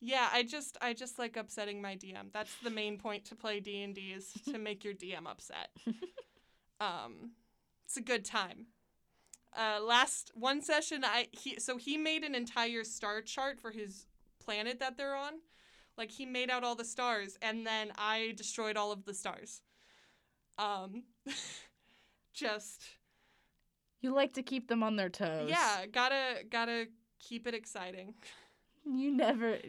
Yeah, 0.00 0.28
I 0.32 0.42
just 0.42 0.76
I 0.82 0.92
just 0.92 1.18
like 1.18 1.36
upsetting 1.36 1.80
my 1.80 1.96
DM. 1.96 2.30
That's 2.32 2.54
the 2.62 2.70
main 2.70 2.98
point 2.98 3.24
to 3.26 3.34
play 3.34 3.60
D 3.60 3.82
and 3.82 3.94
D 3.94 4.12
is 4.14 4.30
to 4.52 4.58
make 4.58 4.84
your 4.84 4.92
DM 4.94 5.26
upset. 5.26 5.70
um, 6.80 7.30
it's 7.86 7.96
a 7.96 8.02
good 8.02 8.24
time. 8.24 8.66
Uh, 9.56 9.80
last 9.82 10.32
one 10.34 10.60
session, 10.60 11.04
I 11.04 11.28
he 11.30 11.60
so 11.60 11.76
he 11.76 11.96
made 11.96 12.24
an 12.24 12.34
entire 12.34 12.82
star 12.84 13.22
chart 13.22 13.60
for 13.60 13.70
his 13.70 14.06
planet 14.40 14.80
that 14.80 14.96
they're 14.96 15.14
on. 15.14 15.34
Like 15.96 16.10
he 16.10 16.26
made 16.26 16.50
out 16.50 16.64
all 16.64 16.74
the 16.74 16.84
stars, 16.84 17.38
and 17.40 17.64
then 17.66 17.92
I 17.96 18.34
destroyed 18.36 18.76
all 18.76 18.90
of 18.90 19.04
the 19.04 19.14
stars. 19.14 19.62
Um, 20.58 21.04
just 22.32 22.82
You 24.00 24.12
like 24.12 24.32
to 24.34 24.42
keep 24.42 24.68
them 24.68 24.82
on 24.82 24.96
their 24.96 25.08
toes. 25.08 25.48
yeah, 25.48 25.86
gotta 25.86 26.44
gotta 26.50 26.86
keep 27.20 27.46
it 27.46 27.54
exciting. 27.54 28.14
You 28.84 29.12
never. 29.16 29.58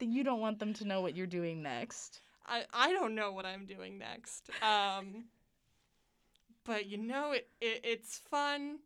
You 0.00 0.22
don't 0.22 0.40
want 0.40 0.58
them 0.58 0.74
to 0.74 0.84
know 0.84 1.00
what 1.00 1.16
you're 1.16 1.26
doing 1.26 1.62
next. 1.62 2.20
I 2.46 2.64
I 2.72 2.92
don't 2.92 3.14
know 3.14 3.32
what 3.32 3.46
I'm 3.46 3.66
doing 3.66 3.98
next. 3.98 4.48
Um, 4.62 5.24
but 6.64 6.86
you 6.86 6.98
know 6.98 7.32
it, 7.32 7.48
it 7.60 7.80
it's 7.84 8.18
fun 8.30 8.78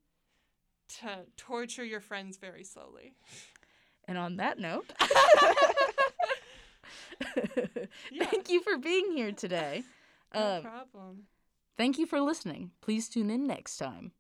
to 1.01 1.27
torture 1.37 1.85
your 1.85 2.01
friends 2.01 2.37
very 2.37 2.65
slowly. 2.65 3.15
And 4.07 4.17
on 4.19 4.37
that 4.37 4.59
note, 4.59 4.91
Yeah. 8.11 8.25
thank 8.27 8.49
you 8.49 8.63
for 8.63 8.79
being 8.79 9.13
here 9.13 9.33
today. 9.33 9.83
No 10.35 10.57
Um, 10.57 10.63
problem. 10.63 11.23
thank 11.79 11.99
you 11.99 12.05
for 12.05 12.21
listening. 12.21 12.73
Please 12.83 13.09
tune 13.09 13.31
in 13.31 13.47
next 13.47 13.79
time. 13.79 14.13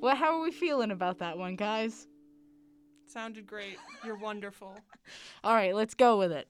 Well, 0.00 0.14
how 0.14 0.36
are 0.38 0.42
we 0.42 0.52
feeling 0.52 0.90
about 0.90 1.18
that 1.18 1.36
one, 1.38 1.56
guys? 1.56 2.06
Sounded 3.16 3.46
great. 3.46 3.78
You're 4.04 4.16
wonderful. 4.16 4.76
All 5.42 5.54
right, 5.54 5.74
let's 5.74 5.94
go 5.94 6.18
with 6.18 6.32
it. 6.32 6.48